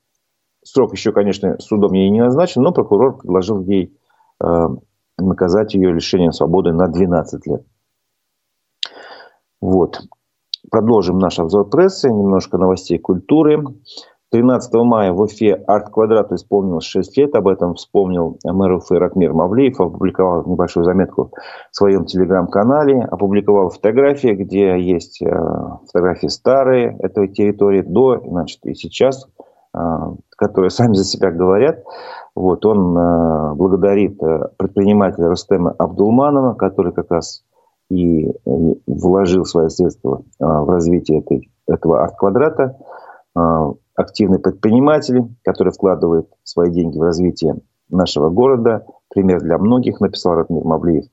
срок 0.64 0.92
еще, 0.92 1.12
конечно, 1.12 1.58
судом 1.60 1.92
ей 1.92 2.10
не 2.10 2.20
назначен, 2.20 2.62
но 2.62 2.72
прокурор 2.72 3.18
предложил 3.18 3.60
ей 3.60 3.96
э, 4.42 4.68
наказать 5.18 5.74
ее 5.74 5.92
лишением 5.92 6.32
свободы 6.32 6.72
на 6.72 6.88
12 6.88 7.46
лет. 7.46 7.64
Вот. 9.60 10.00
Продолжим 10.70 11.18
наш 11.18 11.38
обзор 11.38 11.68
прессы, 11.68 12.08
немножко 12.08 12.58
новостей 12.58 12.98
культуры. 12.98 13.64
13 14.30 14.74
мая 14.74 15.12
в 15.12 15.20
Уфе 15.20 15.54
арт-квадрату 15.54 16.34
исполнилось 16.34 16.84
6 16.84 17.16
лет. 17.16 17.34
Об 17.36 17.46
этом 17.46 17.74
вспомнил 17.74 18.38
мэр 18.44 18.72
Уфы 18.72 18.98
Ратмир 18.98 19.32
Мавлеев. 19.32 19.80
Опубликовал 19.80 20.44
небольшую 20.46 20.84
заметку 20.84 21.32
в 21.70 21.76
своем 21.76 22.06
телеграм-канале. 22.06 23.02
Опубликовал 23.02 23.70
фотографии, 23.70 24.34
где 24.34 24.80
есть 24.80 25.22
э, 25.22 25.28
фотографии 25.86 26.26
старые 26.26 26.96
этой 26.98 27.28
территории 27.28 27.82
до, 27.82 28.20
значит, 28.26 28.58
и 28.64 28.74
сейчас, 28.74 29.28
э, 29.74 29.78
которые 30.36 30.70
сами 30.70 30.94
за 30.94 31.04
себя 31.04 31.30
говорят. 31.30 31.84
Вот, 32.34 32.66
он 32.66 32.98
э, 32.98 33.54
благодарит 33.54 34.18
предпринимателя 34.56 35.28
Рустема 35.28 35.70
Абдулманова, 35.78 36.54
который 36.54 36.92
как 36.92 37.12
раз 37.12 37.44
и 37.88 38.32
вложил 38.88 39.44
свои 39.44 39.68
средства 39.68 40.22
в 40.40 40.68
развитие 40.68 41.20
этой, 41.20 41.52
этого 41.68 42.02
арт-квадрата 42.02 42.76
активные 43.96 44.38
предприниматели, 44.38 45.26
которые 45.42 45.72
вкладывают 45.72 46.28
свои 46.44 46.70
деньги 46.70 46.98
в 46.98 47.02
развитие 47.02 47.56
нашего 47.90 48.30
города. 48.30 48.86
Пример 49.08 49.40
для 49.40 49.58
многих, 49.58 50.00
написал 50.00 50.34
Ратмир 50.34 50.64
Мавлиев. 50.64 51.06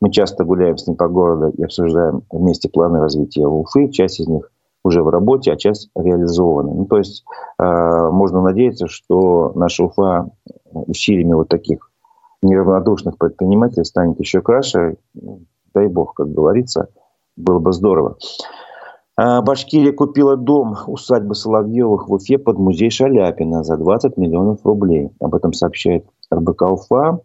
Мы 0.00 0.10
часто 0.10 0.44
гуляем 0.44 0.78
с 0.78 0.86
ним 0.86 0.96
по 0.96 1.08
городу 1.08 1.54
и 1.56 1.62
обсуждаем 1.62 2.22
вместе 2.30 2.68
планы 2.68 3.00
развития 3.00 3.46
Уфы. 3.46 3.88
Часть 3.88 4.18
из 4.18 4.26
них 4.26 4.50
уже 4.84 5.02
в 5.02 5.08
работе, 5.08 5.52
а 5.52 5.56
часть 5.56 5.90
реализована. 5.94 6.72
Ну, 6.72 6.86
то 6.86 6.98
есть 6.98 7.24
э, 7.60 8.08
можно 8.10 8.40
надеяться, 8.42 8.88
что 8.88 9.52
наша 9.54 9.84
Уфа 9.84 10.30
усилиями 10.72 11.34
вот 11.34 11.48
таких 11.48 11.90
неравнодушных 12.42 13.16
предпринимателей 13.18 13.84
станет 13.84 14.18
еще 14.18 14.40
краше. 14.40 14.96
Дай 15.74 15.86
бог, 15.86 16.14
как 16.14 16.32
говорится, 16.32 16.88
было 17.36 17.60
бы 17.60 17.72
здорово. 17.72 18.16
А, 19.16 19.42
Башкирия 19.42 19.92
купила 19.92 20.36
дом 20.36 20.76
усадьбы 20.86 21.34
Соловьевых 21.34 22.08
в 22.08 22.14
Уфе 22.14 22.38
под 22.38 22.58
музей 22.58 22.90
Шаляпина 22.90 23.62
за 23.62 23.76
20 23.76 24.16
миллионов 24.16 24.64
рублей. 24.64 25.10
Об 25.20 25.34
этом 25.34 25.52
сообщает 25.52 26.06
РБК 26.32 26.62
Уфа. 26.62 27.20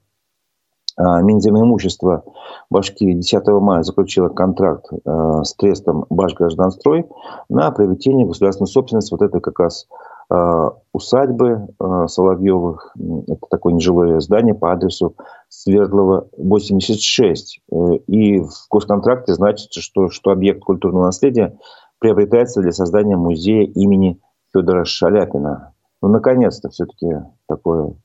А, 0.97 1.21
Минземимущество 1.21 2.23
Башкирии 2.69 3.13
10 3.13 3.47
мая 3.61 3.83
заключило 3.83 4.29
контракт 4.29 4.87
а, 5.05 5.43
с 5.43 5.53
трестом 5.53 6.05
Башгражданстрой 6.09 7.05
на 7.49 7.71
приобретение 7.71 8.25
государственной 8.25 8.67
собственности 8.67 9.13
вот 9.13 9.21
этой 9.21 9.39
как 9.39 9.59
раз 9.59 9.87
усадьбы 10.29 11.67
Соловьевых. 12.07 12.93
Это 13.27 13.39
такое 13.49 13.73
нежилое 13.73 14.19
здание 14.19 14.53
по 14.53 14.73
адресу 14.73 15.15
Свердлова 15.49 16.27
86. 16.37 17.61
Э, 17.71 17.75
и 18.07 18.39
в 18.39 18.51
госконтракте 18.69 19.33
значится, 19.33 19.81
что, 19.81 20.09
что 20.09 20.31
объект 20.31 20.61
культурного 20.61 21.05
наследия 21.05 21.57
приобретается 21.99 22.61
для 22.61 22.71
создания 22.71 23.15
музея 23.15 23.63
имени 23.63 24.19
Федора 24.53 24.85
Шаляпина. 24.85 25.73
Ну, 26.01 26.09
наконец-то 26.09 26.69
все-таки 26.69 27.07
такой 27.47 27.95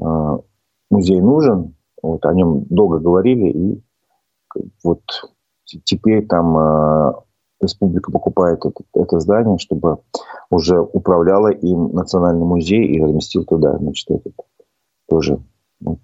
э, 0.00 0.38
музей 0.90 1.20
нужен. 1.20 1.74
Вот, 2.02 2.24
о 2.26 2.34
нем 2.34 2.64
долго 2.68 2.98
говорили, 2.98 3.48
и 3.48 3.82
вот 4.82 5.02
теперь 5.84 6.26
там 6.26 6.58
э, 6.58 7.12
республика 7.64 8.12
покупает 8.12 8.64
это, 8.64 8.84
это 8.94 9.20
здание, 9.20 9.58
чтобы 9.58 9.98
уже 10.50 10.80
управляла 10.80 11.48
им 11.48 11.92
Национальный 11.92 12.46
музей 12.46 12.86
и 12.86 13.02
разместил 13.02 13.44
туда, 13.44 13.76
значит, 13.78 14.10
этот 14.10 14.34
тоже 15.08 15.40
ну, 15.80 15.98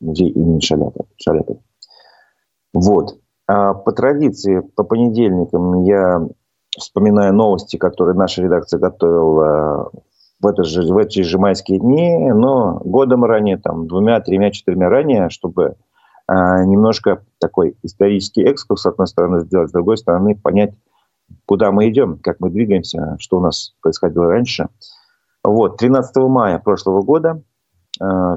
музей 0.00 0.30
имени 0.30 0.60
Шаляпина. 0.60 1.04
Шаляпина. 1.16 1.60
Вот. 2.72 3.18
А 3.46 3.74
по 3.74 3.92
традиции, 3.92 4.60
по 4.60 4.84
понедельникам 4.84 5.82
я 5.84 6.26
вспоминаю 6.78 7.34
новости, 7.34 7.76
которые 7.76 8.16
наша 8.16 8.42
редакция 8.42 8.78
готовила 8.78 9.90
в, 10.40 10.46
это 10.46 10.64
же, 10.64 10.82
в 10.82 10.96
эти 10.96 11.22
же 11.22 11.38
майские 11.38 11.78
дни, 11.78 12.32
но 12.32 12.80
годом 12.84 13.24
ранее, 13.24 13.58
там, 13.58 13.86
двумя, 13.86 14.20
тремя, 14.20 14.50
четырьмя 14.50 14.88
ранее, 14.88 15.28
чтобы 15.30 15.76
а, 16.26 16.64
немножко 16.64 17.24
такой 17.38 17.76
исторический 17.82 18.42
экскурс, 18.42 18.82
с 18.82 18.86
одной 18.86 19.06
стороны, 19.06 19.40
сделать, 19.40 19.70
с 19.70 19.72
другой 19.72 19.98
стороны, 19.98 20.36
понять, 20.36 20.74
куда 21.46 21.72
мы 21.72 21.88
идем, 21.88 22.18
как 22.18 22.40
мы 22.40 22.50
двигаемся, 22.50 23.16
что 23.18 23.38
у 23.38 23.40
нас 23.40 23.74
происходило 23.80 24.26
раньше. 24.26 24.68
Вот, 25.42 25.78
13 25.78 26.16
мая 26.16 26.58
прошлого 26.58 27.02
года 27.02 27.42
э, 28.00 28.36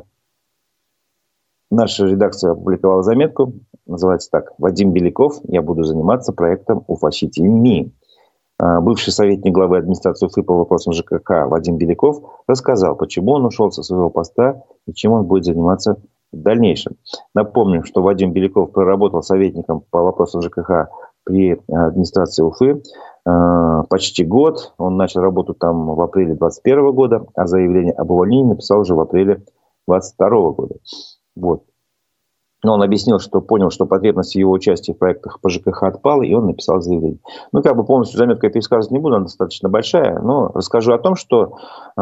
наша 1.70 2.06
редакция 2.06 2.52
опубликовала 2.52 3.04
заметку, 3.04 3.54
называется 3.86 4.30
так, 4.32 4.54
«Вадим 4.58 4.94
Беляков, 4.94 5.40
я 5.44 5.62
буду 5.62 5.84
заниматься 5.84 6.32
проектом 6.32 6.84
«Уфа-Сити 6.88 7.42
МИ». 7.42 7.94
Э, 8.60 8.80
бывший 8.80 9.12
советник 9.12 9.54
главы 9.54 9.78
администрации 9.80 10.28
Уфы 10.28 10.44
по 10.44 10.56
вопросам 10.56 10.94
ЖКХ 10.94 11.48
Вадим 11.48 11.78
Беляков 11.78 12.24
рассказал, 12.48 12.96
почему 12.96 13.34
он 13.34 13.46
ушел 13.46 13.72
со 13.72 13.84
своего 13.84 14.10
поста 14.10 14.64
и 14.88 14.94
чем 14.94 15.12
он 15.14 15.26
будет 15.26 15.46
заниматься 15.46 15.98
в 16.32 16.38
дальнейшем. 16.38 16.96
Напомним, 17.34 17.84
что 17.84 18.02
Вадим 18.02 18.32
Беляков 18.32 18.72
проработал 18.72 19.22
советником 19.22 19.84
по 19.90 20.02
вопросам 20.02 20.42
ЖКХ 20.42 20.90
при 21.24 21.60
администрации 21.68 22.44
Уфы 22.44 22.82
э, 23.26 23.84
почти 23.90 24.26
год. 24.26 24.74
Он 24.78 24.98
начал 24.98 25.22
работу 25.22 25.54
там 25.54 25.96
в 25.96 26.02
апреле 26.02 26.36
2021 26.36 26.92
года, 26.92 27.26
а 27.36 27.48
заявление 27.48 27.94
об 27.94 28.12
увольнении 28.12 28.50
написал 28.50 28.82
уже 28.82 28.96
в 28.96 29.00
апреле 29.00 29.44
2022 29.88 30.30
года. 30.52 30.76
Вот. 31.36 31.64
Но 32.64 32.76
он 32.76 32.82
объяснил, 32.82 33.20
что 33.20 33.42
понял, 33.42 33.70
что 33.70 33.86
потребность 33.86 34.36
его 34.36 34.52
участия 34.52 34.94
в 34.94 34.98
проектах 34.98 35.42
по 35.42 35.50
ЖКХ 35.50 35.84
отпала, 35.84 36.24
и 36.24 36.34
он 36.34 36.46
написал 36.46 36.80
заявление. 36.82 37.20
Ну, 37.52 37.62
как 37.62 37.76
бы 37.76 37.84
полностью 37.84 38.18
заметку 38.18 38.46
я 38.46 38.52
пересказывать 38.52 38.92
не 38.92 39.00
буду, 39.00 39.16
она 39.16 39.26
достаточно 39.26 39.68
большая, 39.68 40.20
но 40.20 40.48
расскажу 40.54 40.94
о 40.94 40.98
том, 40.98 41.16
что 41.16 41.58
э, 41.98 42.02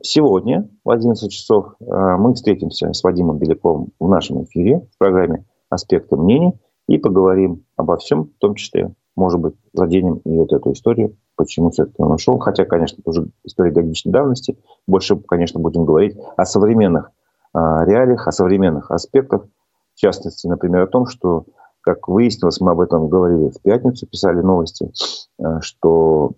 сегодня 0.00 0.68
в 0.82 0.90
11 0.90 1.30
часов 1.30 1.74
э, 1.80 1.84
мы 2.16 2.32
встретимся 2.32 2.92
с 2.92 3.04
Вадимом 3.04 3.36
Беляковым 3.36 3.88
в 4.00 4.08
нашем 4.08 4.44
эфире 4.44 4.86
в 4.94 4.98
программе 4.98 5.44
«Аспекты 5.68 6.16
мнений» 6.16 6.54
и 6.88 6.98
поговорим 6.98 7.64
обо 7.76 7.96
всем, 7.98 8.24
в 8.24 8.38
том 8.38 8.54
числе, 8.54 8.92
может 9.14 9.40
быть, 9.40 9.54
заденем 9.72 10.16
и 10.24 10.30
вот 10.30 10.52
эту 10.52 10.72
историю, 10.72 11.16
почему 11.36 11.70
все-таки 11.70 12.02
он 12.02 12.12
ушел. 12.12 12.38
Хотя, 12.38 12.64
конечно, 12.64 13.00
уже 13.04 13.28
история 13.44 13.70
годичной 13.70 14.10
давности. 14.10 14.58
Больше, 14.86 15.16
конечно, 15.16 15.60
будем 15.60 15.84
говорить 15.84 16.16
о 16.36 16.44
современных 16.44 17.10
э, 17.54 17.58
реалиях, 17.58 18.26
о 18.26 18.32
современных 18.32 18.90
аспектах, 18.90 19.46
в 19.94 20.00
частности, 20.00 20.46
например, 20.46 20.82
о 20.82 20.86
том, 20.86 21.06
что, 21.06 21.44
как 21.82 22.08
выяснилось, 22.08 22.60
мы 22.60 22.70
об 22.72 22.80
этом 22.80 23.08
говорили 23.08 23.50
в 23.50 23.60
пятницу, 23.60 24.06
писали 24.06 24.40
новости, 24.40 24.90
э, 25.38 25.60
что 25.60 26.32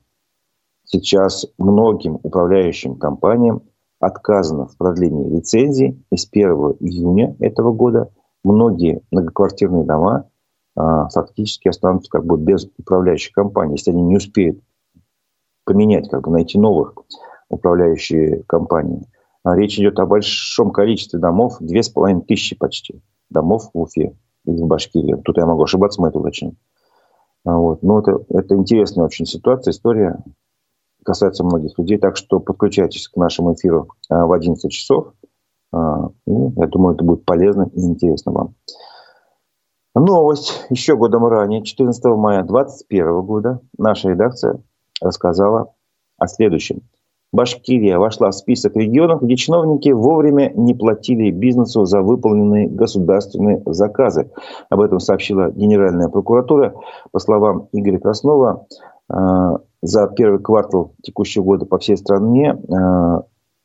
сейчас 0.84 1.46
многим 1.58 2.18
управляющим 2.22 2.96
компаниям 2.96 3.62
отказано 4.00 4.66
в 4.66 4.76
продлении 4.76 5.28
лицензии. 5.28 6.02
И 6.10 6.16
с 6.16 6.26
1 6.28 6.50
июня 6.80 7.36
этого 7.38 7.72
года 7.72 8.10
многие 8.42 9.02
многоквартирные 9.12 9.84
дома 9.84 10.29
фактически 11.12 11.68
останутся 11.68 12.10
как 12.10 12.24
бы 12.24 12.38
без 12.38 12.68
управляющей 12.78 13.32
компании, 13.32 13.74
если 13.74 13.90
они 13.90 14.02
не 14.02 14.16
успеют 14.16 14.60
поменять, 15.64 16.08
как 16.08 16.22
бы 16.22 16.32
найти 16.32 16.58
новых 16.58 16.94
управляющие 17.48 18.42
компании. 18.44 19.06
А 19.42 19.56
речь 19.56 19.78
идет 19.78 19.98
о 19.98 20.06
большом 20.06 20.70
количестве 20.70 21.18
домов, 21.18 21.56
две 21.60 21.82
с 21.82 21.88
половиной 21.88 22.22
тысячи 22.22 22.56
почти 22.56 23.02
домов 23.30 23.70
в 23.72 23.80
Уфе 23.80 24.14
в 24.44 24.66
Башкирии. 24.66 25.16
Тут 25.24 25.38
я 25.38 25.46
могу 25.46 25.62
ошибаться, 25.62 26.00
мы 26.00 26.08
это 26.08 26.18
уточним. 26.18 26.56
А 27.44 27.56
вот. 27.56 27.82
Но 27.82 28.00
это, 28.00 28.24
это 28.30 28.54
интересная 28.54 29.04
очень 29.04 29.26
ситуация, 29.26 29.72
история 29.72 30.18
касается 31.04 31.44
многих 31.44 31.78
людей. 31.78 31.98
Так 31.98 32.16
что 32.16 32.40
подключайтесь 32.40 33.08
к 33.08 33.16
нашему 33.16 33.54
эфиру 33.54 33.88
а, 34.08 34.26
в 34.26 34.32
11 34.32 34.70
часов. 34.70 35.14
А, 35.72 36.08
я 36.26 36.66
думаю, 36.66 36.94
это 36.94 37.04
будет 37.04 37.24
полезно 37.24 37.70
и 37.72 37.80
интересно 37.80 38.32
вам. 38.32 38.54
Новость. 39.94 40.66
Еще 40.70 40.96
годом 40.96 41.26
ранее, 41.26 41.62
14 41.62 42.04
мая 42.16 42.42
2021 42.42 43.22
года, 43.22 43.60
наша 43.76 44.10
редакция 44.10 44.62
рассказала 45.00 45.72
о 46.18 46.26
следующем– 46.26 46.82
Башкирия 47.32 47.98
вошла 47.98 48.30
в 48.30 48.34
список 48.34 48.74
регионов, 48.74 49.22
где 49.22 49.36
чиновники 49.36 49.90
вовремя 49.90 50.52
не 50.56 50.74
платили 50.74 51.30
бизнесу 51.30 51.84
за 51.84 52.02
выполненные 52.02 52.68
государственные 52.68 53.62
заказы. 53.66 54.30
Об 54.68 54.80
этом 54.80 54.98
сообщила 54.98 55.50
Генеральная 55.50 56.08
прокуратура. 56.08 56.74
По 57.12 57.20
словам 57.20 57.68
Игоря 57.72 58.00
Краснова, 58.00 58.66
э, 59.12 59.56
за 59.82 60.08
первый 60.08 60.40
квартал 60.40 60.94
текущего 61.02 61.44
года 61.44 61.66
по 61.66 61.78
всей 61.78 61.96
стране 61.96 62.56
э, 62.56 63.20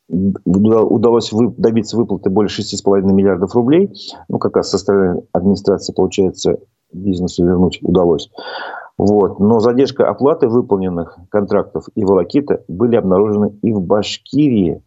удалось 0.08 1.30
добиться 1.32 1.96
выплаты 1.96 2.30
более 2.30 2.48
6,5 2.48 3.02
миллиардов 3.12 3.54
рублей. 3.54 3.92
Ну, 4.28 4.38
как 4.38 4.56
раз 4.56 4.70
со 4.70 4.78
стороны 4.78 5.22
администрации, 5.32 5.92
получается, 5.92 6.58
бизнесу 6.92 7.44
вернуть 7.44 7.80
удалось. 7.82 8.30
Вот. 8.98 9.40
Но 9.40 9.60
задержка 9.60 10.08
оплаты 10.08 10.48
выполненных 10.48 11.18
контрактов 11.30 11.88
и 11.94 12.04
волокита 12.04 12.62
были 12.68 12.96
обнаружены 12.96 13.58
и 13.62 13.72
в 13.72 13.80
Башкирии. 13.80 14.82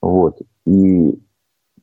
Вот. 0.00 0.38
И 0.66 1.18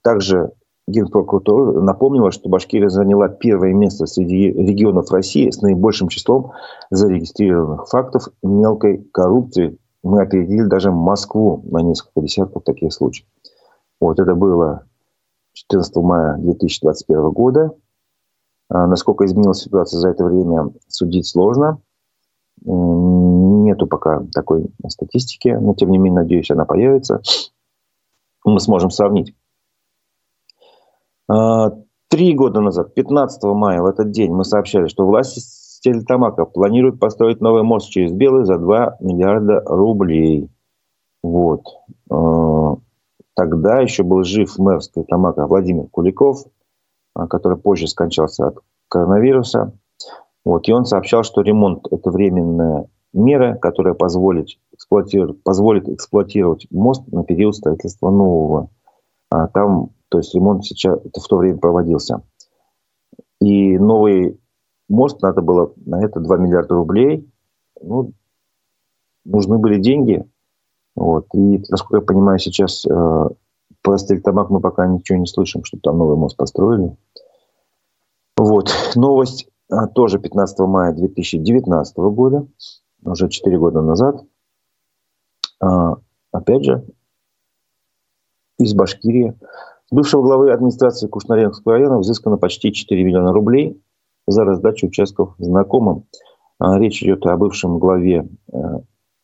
также 0.01 0.51
Генпрокуратура 0.87 1.79
напомнила, 1.79 2.31
что 2.31 2.49
Башкирия 2.49 2.89
заняла 2.89 3.29
первое 3.29 3.73
место 3.73 4.05
среди 4.07 4.51
регионов 4.51 5.11
России 5.11 5.49
с 5.49 5.61
наибольшим 5.61 6.09
числом 6.09 6.51
зарегистрированных 6.89 7.87
фактов 7.87 8.27
мелкой 8.43 9.07
коррупции. 9.13 9.77
Мы 10.03 10.21
опередили 10.21 10.63
даже 10.63 10.91
Москву 10.91 11.61
на 11.65 11.79
несколько 11.79 12.21
десятков 12.21 12.63
таких 12.63 12.91
случаев. 12.91 13.27
Вот 13.99 14.19
это 14.19 14.33
было 14.33 14.85
14 15.53 15.95
мая 15.97 16.37
2021 16.37 17.29
года. 17.31 17.71
А, 18.69 18.87
насколько 18.87 19.25
изменилась 19.25 19.59
ситуация 19.59 19.99
за 19.99 20.09
это 20.09 20.25
время, 20.25 20.71
судить 20.87 21.27
сложно. 21.27 21.79
Нету 22.63 23.87
пока 23.87 24.23
такой 24.33 24.67
статистики, 24.87 25.49
но 25.49 25.73
тем 25.73 25.91
не 25.91 25.97
менее, 25.97 26.21
надеюсь, 26.21 26.51
она 26.51 26.65
появится. 26.65 27.21
Мы 28.43 28.59
сможем 28.59 28.89
сравнить. 28.89 29.35
А, 31.27 31.71
три 32.07 32.33
года 32.33 32.61
назад, 32.61 32.93
15 32.93 33.43
мая, 33.43 33.81
в 33.81 33.85
этот 33.85 34.11
день, 34.11 34.31
мы 34.31 34.45
сообщали, 34.45 34.87
что 34.87 35.05
власти 35.05 35.39
Стерлитамака 35.81 36.45
планируют 36.45 36.99
построить 36.99 37.41
новый 37.41 37.63
мост 37.63 37.89
через 37.89 38.11
Белый 38.11 38.45
за 38.45 38.57
2 38.57 38.97
миллиарда 39.01 39.61
рублей. 39.65 40.49
Вот. 41.21 41.65
А, 42.09 42.77
тогда 43.35 43.81
еще 43.81 44.03
был 44.03 44.23
жив 44.23 44.57
мэр 44.57 44.81
Стерлитамака 44.81 45.45
Владимир 45.45 45.87
Куликов– 45.87 46.45
а, 47.13 47.27
который 47.27 47.57
позже 47.57 47.87
скончался 47.87 48.47
от 48.47 48.59
коронавируса. 48.87 49.73
Вот, 50.45 50.67
и 50.67 50.71
он 50.71 50.85
сообщал, 50.85 51.23
что 51.23 51.41
ремонт– 51.41 51.85
это 51.91 52.09
временная 52.09 52.87
мера, 53.13 53.55
которая 53.55 53.93
позволит 53.93 54.47
эксплуатировать, 54.73 55.43
позволит 55.43 55.89
эксплуатировать 55.89 56.67
мост 56.71 57.05
на 57.11 57.23
период 57.23 57.55
строительства 57.55 58.09
нового. 58.09 58.69
А 59.29 59.47
там, 59.47 59.89
то 60.09 60.19
есть 60.19 60.33
ремонт 60.33 60.65
сейчас 60.65 60.99
это 61.03 61.19
в 61.19 61.27
то 61.27 61.37
время 61.37 61.57
проводился. 61.57 62.23
И 63.41 63.77
новый 63.77 64.39
мост 64.91 65.21
надо 65.21 65.41
было 65.41 65.73
на 65.77 66.03
это 66.03 66.19
2 66.19 66.37
миллиарда 66.37 66.75
рублей. 66.75 67.27
Ну, 67.81 68.13
нужны 69.25 69.57
были 69.57 69.79
деньги. 69.79 70.25
Вот. 70.95 71.27
И, 71.33 71.63
насколько 71.69 71.97
я 71.97 72.01
понимаю, 72.01 72.37
сейчас 72.39 72.85
э, 72.85 73.29
по 73.81 73.97
Стельтамак 73.97 74.49
мы 74.49 74.59
пока 74.59 74.85
ничего 74.87 75.17
не 75.17 75.25
слышим, 75.25 75.63
что 75.63 75.79
там 75.79 75.97
новый 75.97 76.17
мост 76.17 76.37
построили. 76.37 76.95
Вот. 78.37 78.69
Новость 78.95 79.47
а, 79.69 79.87
тоже 79.87 80.19
15 80.19 80.59
мая 80.59 80.93
2019 80.93 81.97
года, 81.97 82.47
уже 83.03 83.29
4 83.29 83.57
года 83.57 83.81
назад. 83.81 84.23
А, 85.61 85.95
опять 86.31 86.65
же, 86.65 86.85
из 88.57 88.73
Башкирии. 88.73 89.33
С 89.89 89.95
бывшего 89.95 90.21
главы 90.21 90.51
администрации 90.51 91.07
Кушнаренского 91.07 91.75
района 91.75 91.97
взыскано 91.97 92.37
почти 92.37 92.71
4 92.71 93.03
миллиона 93.03 93.31
рублей 93.33 93.81
за 94.27 94.43
раздачу 94.43 94.87
участков 94.87 95.35
знакомым. 95.37 96.05
А, 96.59 96.77
речь 96.79 97.01
идет 97.03 97.25
о 97.25 97.37
бывшем 97.37 97.79
главе 97.79 98.27
э, 98.51 98.57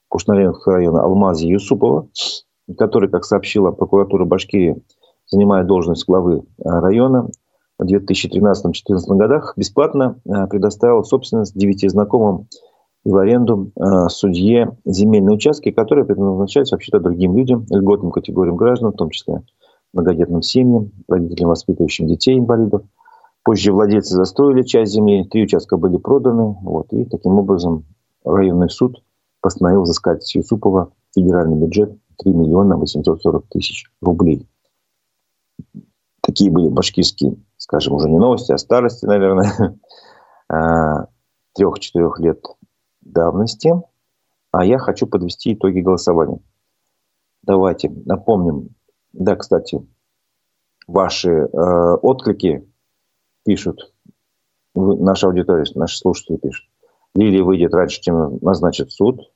Кушнаренского 0.10 0.76
района 0.76 1.04
Алмазе 1.04 1.48
Юсупова, 1.48 2.10
который, 2.78 3.10
как 3.10 3.26
сообщила 3.26 3.72
прокуратура 3.72 4.26
Башкирии, 4.26 4.82
занимая 5.28 5.64
должность 5.64 6.08
главы 6.08 6.40
э, 6.40 6.44
района, 6.64 7.30
в 7.78 7.84
2013-2014 7.84 8.74
годах 9.10 9.54
бесплатно 9.56 10.20
э, 10.26 10.48
предоставил 10.48 11.04
собственность 11.04 11.56
девяти 11.56 11.88
знакомым 11.88 12.48
и 13.06 13.10
в 13.10 13.18
аренду 13.18 13.72
судье 14.10 14.76
земельные 14.84 15.36
участки, 15.36 15.72
которые 15.72 16.04
предназначаются 16.04 16.76
вообще-то 16.76 17.00
другим 17.00 17.38
людям, 17.38 17.66
льготным 17.70 18.12
категориям 18.12 18.58
граждан, 18.58 18.92
в 18.92 18.98
том 18.98 19.12
числе 19.12 19.44
многодетным 19.94 20.42
семьям, 20.42 20.92
родителям, 21.08 21.50
воспитывающим 21.50 22.08
детей 22.08 22.38
инвалидов. 22.38 22.84
Позже 23.48 23.72
владельцы 23.72 24.14
застроили 24.14 24.62
часть 24.64 24.92
земли, 24.92 25.24
три 25.24 25.44
участка 25.44 25.78
были 25.78 25.96
проданы, 25.96 26.58
вот, 26.62 26.92
и 26.92 27.06
таким 27.06 27.40
образом 27.40 27.86
районный 28.26 28.70
суд 28.70 29.02
постановил 29.40 29.84
взыскать 29.84 30.22
с 30.22 30.36
Юсупова 30.36 30.92
федеральный 31.16 31.56
бюджет 31.56 31.98
3 32.18 32.34
миллиона 32.34 32.76
840 32.76 33.48
тысяч 33.48 33.86
рублей. 34.02 34.46
Такие 36.20 36.52
были 36.52 36.68
башкирские, 36.68 37.38
скажем, 37.56 37.94
уже 37.94 38.10
не 38.10 38.20
новости, 38.20 38.52
а 38.52 38.58
старости, 38.58 39.06
наверное, 39.06 39.80
а, 40.50 41.06
трех-четырех 41.54 42.20
лет 42.20 42.44
давности. 43.00 43.72
А 44.52 44.66
я 44.66 44.78
хочу 44.78 45.08
подвести 45.08 45.54
итоги 45.54 45.80
голосования. 45.80 46.42
давайте 47.44 47.94
напомним. 48.04 48.76
Да, 49.14 49.38
кстати, 49.38 49.88
ваши 50.86 51.30
э, 51.30 51.48
отклики 52.02 52.68
пишут, 53.48 53.94
наша 54.76 55.28
аудитория, 55.28 55.64
наши 55.76 55.98
слушатели 55.98 56.36
пишут. 56.36 56.66
Лилия 57.16 57.44
выйдет 57.44 57.74
раньше, 57.74 58.02
чем 58.02 58.40
назначит 58.42 58.92
суд, 58.92 59.32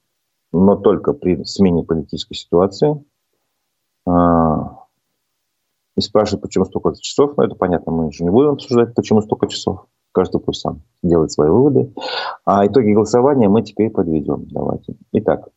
но 0.52 0.76
только 0.76 1.14
при 1.14 1.42
смене 1.46 1.84
политической 1.84 2.36
ситуации. 2.36 3.04
А, 4.06 4.86
и 5.96 6.02
спрашивают, 6.02 6.42
почему 6.42 6.66
столько 6.66 6.94
часов. 7.00 7.38
Ну, 7.38 7.44
это 7.44 7.56
понятно, 7.56 7.94
мы 7.94 8.08
еще 8.08 8.26
не 8.26 8.30
будем 8.30 8.50
обсуждать, 8.50 8.94
почему 8.94 9.22
столько 9.22 9.48
часов. 9.48 9.88
Каждый 10.12 10.42
пусть 10.42 10.60
сам 10.60 10.82
делает 11.02 11.32
свои 11.32 11.50
выводы. 11.50 11.94
А 12.44 12.68
итоги 12.68 12.92
голосования 12.92 13.48
мы 13.48 13.62
теперь 13.62 13.92
подведем. 13.92 14.46
Давайте. 14.50 14.96
Итак. 15.14 15.48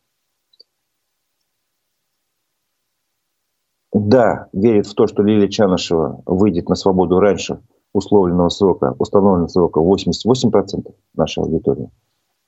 Да, 3.92 4.48
верит 4.52 4.86
в 4.86 4.94
то, 4.94 5.08
что 5.08 5.24
Лилия 5.24 5.48
Чанышева 5.48 6.22
выйдет 6.26 6.68
на 6.68 6.76
свободу 6.76 7.18
раньше 7.18 7.60
условленного 7.94 8.50
срока, 8.50 8.94
установленного 8.98 9.48
срока 9.48 9.80
88% 9.80 10.92
нашей 11.14 11.42
аудитории, 11.42 11.90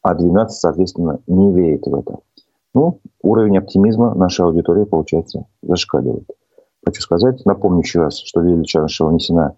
а 0.02 0.14
12, 0.14 0.58
соответственно, 0.58 1.20
не 1.26 1.52
верит 1.52 1.86
в 1.86 1.94
это. 1.94 2.18
Ну, 2.74 3.00
уровень 3.22 3.56
оптимизма 3.56 4.14
нашей 4.14 4.44
аудитории, 4.44 4.84
получается, 4.84 5.46
зашкаливает. 5.62 6.28
Хочу 6.84 7.00
сказать, 7.00 7.44
напомню 7.46 7.80
еще 7.80 8.00
раз, 8.00 8.18
что 8.18 8.40
Лилия 8.42 8.64
Чанышева 8.64 9.08
внесена 9.08 9.54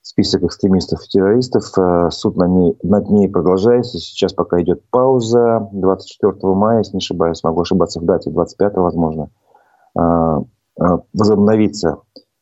в 0.00 0.08
список 0.08 0.44
экстремистов 0.44 1.00
и 1.04 1.08
террористов. 1.08 1.64
Э, 1.76 2.10
суд 2.10 2.36
над 2.36 2.50
ней, 2.50 2.78
над 2.82 3.10
ней 3.10 3.28
продолжается. 3.28 3.98
Сейчас 3.98 4.32
пока 4.32 4.62
идет 4.62 4.88
пауза. 4.90 5.68
24 5.72 6.54
мая, 6.54 6.78
если 6.78 6.92
не 6.92 6.98
ошибаюсь, 6.98 7.42
могу 7.42 7.60
ошибаться 7.60 8.00
в 8.00 8.04
дате, 8.04 8.30
25 8.30 8.76
возможно, 8.76 9.30
э, 9.98 10.02
э, 10.80 10.98
возобновится 11.12 11.98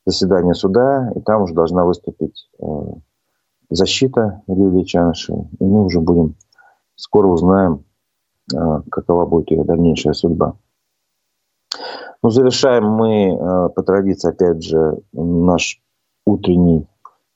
заседание 0.06 0.54
суда, 0.54 1.12
и 1.14 1.20
там 1.20 1.42
уже 1.42 1.54
должна 1.54 1.84
выступить 1.84 2.48
защита 3.70 4.42
Лилии 4.46 4.84
Чанышевой. 4.84 5.48
И 5.58 5.64
мы 5.64 5.84
уже 5.84 6.00
будем, 6.00 6.36
скоро 6.96 7.26
узнаем, 7.28 7.84
какова 8.90 9.26
будет 9.26 9.50
ее 9.50 9.64
дальнейшая 9.64 10.12
судьба. 10.12 10.56
Ну, 12.22 12.30
завершаем 12.30 12.84
мы 12.84 13.34
э, 13.34 13.68
по 13.68 13.82
традиции, 13.82 14.30
опять 14.30 14.62
же, 14.62 14.98
наш 15.12 15.82
утренний 16.24 16.86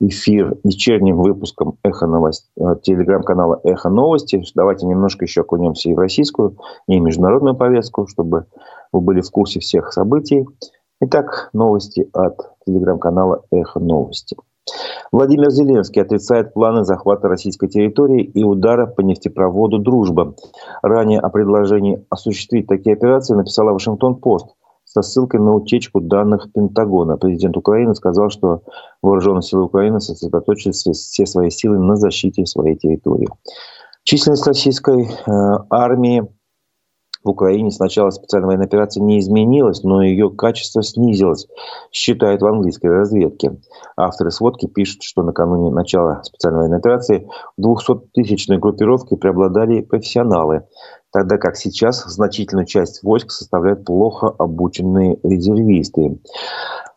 эфир 0.00 0.56
вечерним 0.64 1.18
выпуском 1.18 1.76
«Эхо 1.82 2.06
новостей», 2.06 2.50
э, 2.58 2.76
телеграм-канала 2.82 3.60
«Эхо 3.64 3.90
новости». 3.90 4.42
Давайте 4.54 4.86
немножко 4.86 5.26
еще 5.26 5.42
окунемся 5.42 5.90
и 5.90 5.94
в 5.94 5.98
российскую, 5.98 6.56
и 6.86 6.98
в 6.98 7.02
международную 7.02 7.54
повестку, 7.54 8.06
чтобы 8.06 8.46
вы 8.90 9.00
были 9.02 9.20
в 9.20 9.30
курсе 9.30 9.60
всех 9.60 9.92
событий. 9.92 10.46
Итак, 11.02 11.50
новости 11.52 12.08
от 12.14 12.52
телеграм-канала 12.68 13.42
«Эхо 13.50 13.80
новости». 13.80 14.36
Владимир 15.10 15.50
Зеленский 15.50 16.02
отрицает 16.02 16.52
планы 16.52 16.84
захвата 16.84 17.28
российской 17.28 17.68
территории 17.68 18.22
и 18.22 18.44
удара 18.44 18.86
по 18.86 19.00
нефтепроводу 19.00 19.78
«Дружба». 19.78 20.34
Ранее 20.82 21.20
о 21.20 21.30
предложении 21.30 22.04
осуществить 22.10 22.66
такие 22.66 22.94
операции 22.94 23.34
написала 23.34 23.72
Вашингтон-Пост 23.72 24.48
со 24.84 25.02
ссылкой 25.02 25.40
на 25.40 25.54
утечку 25.54 26.00
данных 26.00 26.48
Пентагона. 26.52 27.16
Президент 27.16 27.56
Украины 27.56 27.94
сказал, 27.94 28.30
что 28.30 28.62
вооруженные 29.02 29.42
силы 29.42 29.64
Украины 29.64 30.00
сосредоточили 30.00 30.72
все 30.72 31.26
свои 31.26 31.50
силы 31.50 31.78
на 31.78 31.96
защите 31.96 32.44
своей 32.46 32.76
территории. 32.76 33.28
Численность 34.04 34.46
российской 34.46 35.04
э, 35.04 35.58
армии 35.70 36.26
в 37.24 37.30
Украине 37.30 37.70
с 37.70 37.78
начала 37.78 38.10
специальной 38.10 38.46
военной 38.46 38.66
операции 38.66 39.00
не 39.00 39.18
изменилась, 39.18 39.82
но 39.82 40.02
ее 40.02 40.30
качество 40.30 40.82
снизилось, 40.82 41.46
считают 41.92 42.42
в 42.42 42.46
английской 42.46 42.88
разведке. 42.88 43.58
Авторы 43.96 44.30
сводки 44.30 44.66
пишут, 44.66 45.02
что 45.02 45.22
накануне 45.22 45.70
начала 45.70 46.22
специальной 46.22 46.60
военной 46.60 46.78
операции 46.78 47.28
в 47.56 47.66
200-тысячной 47.66 48.58
группировке 48.58 49.16
преобладали 49.16 49.80
профессионалы, 49.80 50.64
тогда 51.12 51.38
как 51.38 51.56
сейчас 51.56 52.04
значительную 52.04 52.66
часть 52.66 53.02
войск 53.02 53.30
составляют 53.30 53.84
плохо 53.84 54.28
обученные 54.38 55.18
резервисты. 55.22 56.18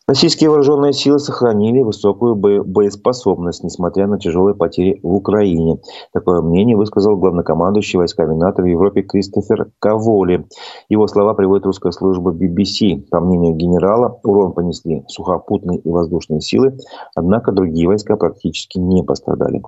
Российские 0.08 0.50
вооруженные 0.50 0.92
силы 0.92 1.20
сохранили 1.20 1.80
высокую 1.80 2.34
боеспособность, 2.34 3.62
несмотря 3.62 4.08
на 4.08 4.18
тяжелые 4.18 4.56
потери 4.56 4.98
в 5.02 5.14
Украине. 5.14 5.78
Такое 6.12 6.42
мнение 6.42 6.76
высказал 6.76 7.16
главнокомандующий 7.16 7.98
войсками 7.98 8.34
НАТО 8.34 8.62
в 8.62 8.66
Европе 8.66 9.02
Кристофер 9.02 9.70
Каволи. 9.78 10.46
Его 10.88 11.06
слова 11.06 11.34
приводит 11.34 11.66
русская 11.66 11.92
служба 11.92 12.32
BBC. 12.32 13.06
По 13.10 13.20
мнению 13.20 13.54
генерала, 13.54 14.18
урон 14.24 14.52
понесли 14.52 15.04
сухопутные 15.06 15.78
и 15.78 15.88
воздушные 15.88 16.40
силы, 16.40 16.76
однако 17.14 17.52
другие 17.52 17.86
войска 17.86 18.16
практически 18.16 18.78
не 18.78 19.04
пострадали. 19.04 19.62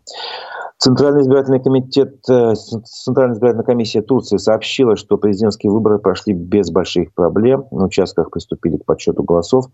Центральный 0.78 1.22
избирательный 1.22 1.62
комитет, 1.62 2.16
э, 2.28 2.54
Центральная 2.54 3.34
избирательная 3.34 3.64
комиссия 3.64 4.02
Турции 4.02 4.36
сообщила, 4.36 4.96
что 4.96 5.16
президентские 5.16 5.72
выборы 5.72 5.98
прошли 5.98 6.34
без 6.34 6.70
больших 6.70 7.14
проблем. 7.14 7.66
На 7.70 7.86
участках 7.86 8.30
приступили 8.30 8.76
к 8.76 8.84
подсчету 8.84 9.22
голосов. 9.22 9.66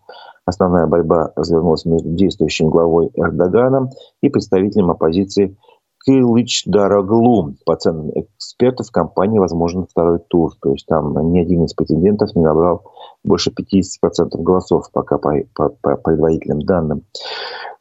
Основная 0.44 0.86
борьба 0.86 1.32
развернулась 1.36 1.84
между 1.84 2.10
действующим 2.10 2.68
главой 2.68 3.10
Эрдоганом 3.14 3.88
и 4.22 4.28
представителем 4.28 4.90
оппозиции 4.90 5.56
Кылыч 6.04 6.64
Дароглу. 6.66 7.54
По 7.64 7.74
оценкам 7.74 8.10
экспертов, 8.14 8.88
в 8.88 8.92
компании 8.92 9.38
возможен 9.38 9.86
второй 9.86 10.18
тур. 10.18 10.52
То 10.62 10.72
есть 10.72 10.86
там 10.86 11.32
ни 11.32 11.40
один 11.40 11.64
из 11.64 11.74
претендентов 11.74 12.34
не 12.34 12.42
набрал 12.42 12.84
больше 13.24 13.50
50% 13.50 14.30
голосов 14.38 14.90
пока 14.92 15.18
по, 15.18 15.34
по, 15.54 15.68
по 15.68 15.96
предварительным 15.96 16.62
данным. 16.62 17.04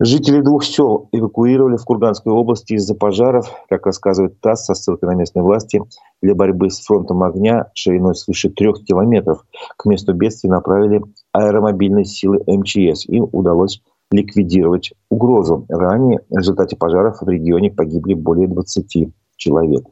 Жители 0.01 0.39
двух 0.41 0.63
сел 0.63 1.09
эвакуировали 1.11 1.75
в 1.75 1.83
Курганской 1.83 2.31
области 2.31 2.73
из-за 2.73 2.95
пожаров, 2.95 3.51
как 3.69 3.85
рассказывает 3.85 4.39
ТАСС 4.39 4.65
со 4.65 4.73
ссылкой 4.73 5.09
на 5.09 5.15
местные 5.15 5.43
власти, 5.43 5.81
для 6.21 6.35
борьбы 6.35 6.69
с 6.69 6.79
фронтом 6.79 7.23
огня 7.23 7.69
шириной 7.73 8.15
свыше 8.15 8.49
трех 8.49 8.83
километров. 8.85 9.45
К 9.77 9.85
месту 9.85 10.13
бедствия 10.13 10.49
направили 10.49 11.01
аэромобильные 11.33 12.05
силы 12.05 12.41
МЧС. 12.47 13.07
Им 13.07 13.27
удалось 13.31 13.81
ликвидировать 14.11 14.93
угрозу. 15.09 15.65
Ранее 15.69 16.21
в 16.29 16.37
результате 16.37 16.75
пожаров 16.75 17.21
в 17.21 17.29
регионе 17.29 17.69
погибли 17.69 18.13
более 18.13 18.47
20 18.47 19.13
человек. 19.35 19.83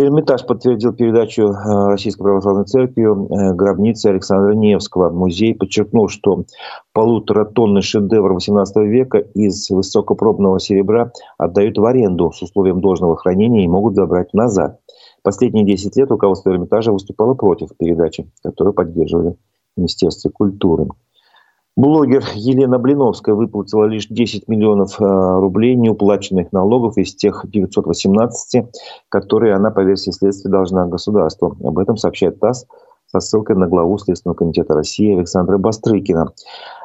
Эрмитаж 0.00 0.46
подтвердил 0.46 0.92
передачу 0.92 1.42
э, 1.42 1.88
Российской 1.88 2.22
Православной 2.22 2.66
Церкви 2.66 3.02
э, 3.02 3.52
гробницы 3.54 4.06
Александра 4.06 4.54
Невского. 4.54 5.10
Музей 5.10 5.56
подчеркнул, 5.56 6.08
что 6.08 6.44
полуторатонный 6.92 7.82
шедевр 7.82 8.36
XVIII 8.36 8.86
века 8.86 9.18
из 9.18 9.68
высокопробного 9.70 10.60
серебра 10.60 11.10
отдают 11.36 11.78
в 11.78 11.84
аренду 11.84 12.30
с 12.30 12.40
условием 12.42 12.80
должного 12.80 13.16
хранения 13.16 13.64
и 13.64 13.68
могут 13.68 13.96
забрать 13.96 14.32
назад. 14.34 14.78
Последние 15.22 15.64
10 15.64 15.96
лет 15.96 16.10
руководство 16.10 16.50
Эрмитажа 16.50 16.92
выступало 16.92 17.34
против 17.34 17.70
передачи, 17.76 18.30
которую 18.44 18.74
поддерживали 18.74 19.36
Министерство 19.76 20.30
культуры. 20.30 20.86
Блогер 21.78 22.24
Елена 22.34 22.76
Блиновская 22.76 23.36
выплатила 23.36 23.84
лишь 23.84 24.08
10 24.08 24.48
миллионов 24.48 25.00
э, 25.00 25.04
рублей 25.04 25.76
неуплаченных 25.76 26.50
налогов 26.50 26.98
из 26.98 27.14
тех 27.14 27.44
918, 27.48 28.66
которые 29.08 29.54
она, 29.54 29.70
по 29.70 29.84
версии 29.84 30.10
следствия, 30.10 30.50
должна 30.50 30.86
государству. 30.86 31.56
Об 31.62 31.78
этом 31.78 31.96
сообщает 31.96 32.40
ТАСС 32.40 32.66
со 33.06 33.20
ссылкой 33.20 33.54
на 33.54 33.68
главу 33.68 33.96
Следственного 33.96 34.36
комитета 34.36 34.74
России 34.74 35.16
Александра 35.16 35.56
Бастрыкина. 35.56 36.32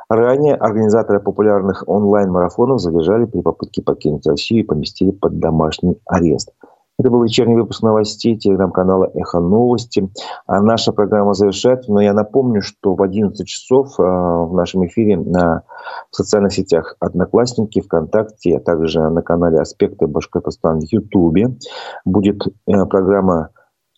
Ранее 0.10 0.53
организаторы 0.53 1.19
популярных 1.19 1.84
онлайн-марафонов 1.88 2.79
задержали 2.79 3.25
при 3.25 3.41
попытке 3.41 3.82
покинуть 3.82 4.27
Россию 4.27 4.60
и 4.60 4.67
поместили 4.67 5.10
под 5.10 5.39
домашний 5.39 5.97
арест. 6.06 6.51
Это 6.99 7.10
был 7.10 7.23
вечерний 7.23 7.56
выпуск 7.56 7.82
новостей 7.82 8.38
телеграм-канала 8.38 9.10
«Эхо 9.15 9.39
новости». 9.39 10.10
А 10.45 10.62
наша 10.62 10.91
программа 10.91 11.34
завершается, 11.34 11.91
но 11.91 11.99
я 12.01 12.13
напомню, 12.13 12.62
что 12.62 12.93
в 12.93 13.01
11 13.01 13.47
часов 13.47 14.00
э, 14.00 14.04
в 14.04 14.54
нашем 14.54 14.85
эфире 14.85 15.17
на 15.17 15.63
социальных 16.12 16.54
сетях 16.54 16.96
«Одноклассники», 17.00 17.81
ВКонтакте, 17.81 18.58
а 18.58 18.60
также 18.60 19.10
на 19.10 19.23
канале 19.23 19.60
«Аспекты 19.60 20.06
Башкортостан» 20.06 20.81
в 20.81 20.83
Ютубе 20.83 21.58
будет 22.06 22.46
э, 22.46 22.85
программа 22.85 23.50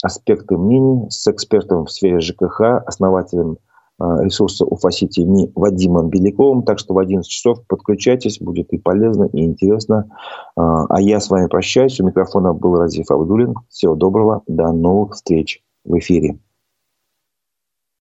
«Аспекты 0.01 0.55
мнений» 0.55 1.09
с 1.09 1.27
экспертом 1.27 1.85
в 1.85 1.91
сфере 1.91 2.21
ЖКХ, 2.21 2.61
основателем 2.85 3.57
а, 3.57 3.74
ресурса 3.99 4.65
Уфа-Сити 4.65 5.21
не 5.21 5.51
Вадимом 5.55 6.09
Беляковым. 6.09 6.63
Так 6.63 6.79
что 6.79 6.93
в 6.93 6.99
11 6.99 7.29
часов 7.29 7.65
подключайтесь, 7.67 8.39
будет 8.39 8.71
и 8.73 8.77
полезно, 8.77 9.29
и 9.31 9.43
интересно. 9.43 10.09
А, 10.55 10.85
а 10.89 11.01
я 11.01 11.19
с 11.19 11.29
вами 11.29 11.47
прощаюсь. 11.47 11.99
У 11.99 12.05
микрофона 12.05 12.53
был 12.53 12.75
Разиф 12.75 13.09
Абдулин. 13.11 13.55
Всего 13.69 13.95
доброго, 13.95 14.43
до 14.47 14.71
новых 14.71 15.13
встреч 15.13 15.61
в 15.83 15.97
эфире. 15.97 16.39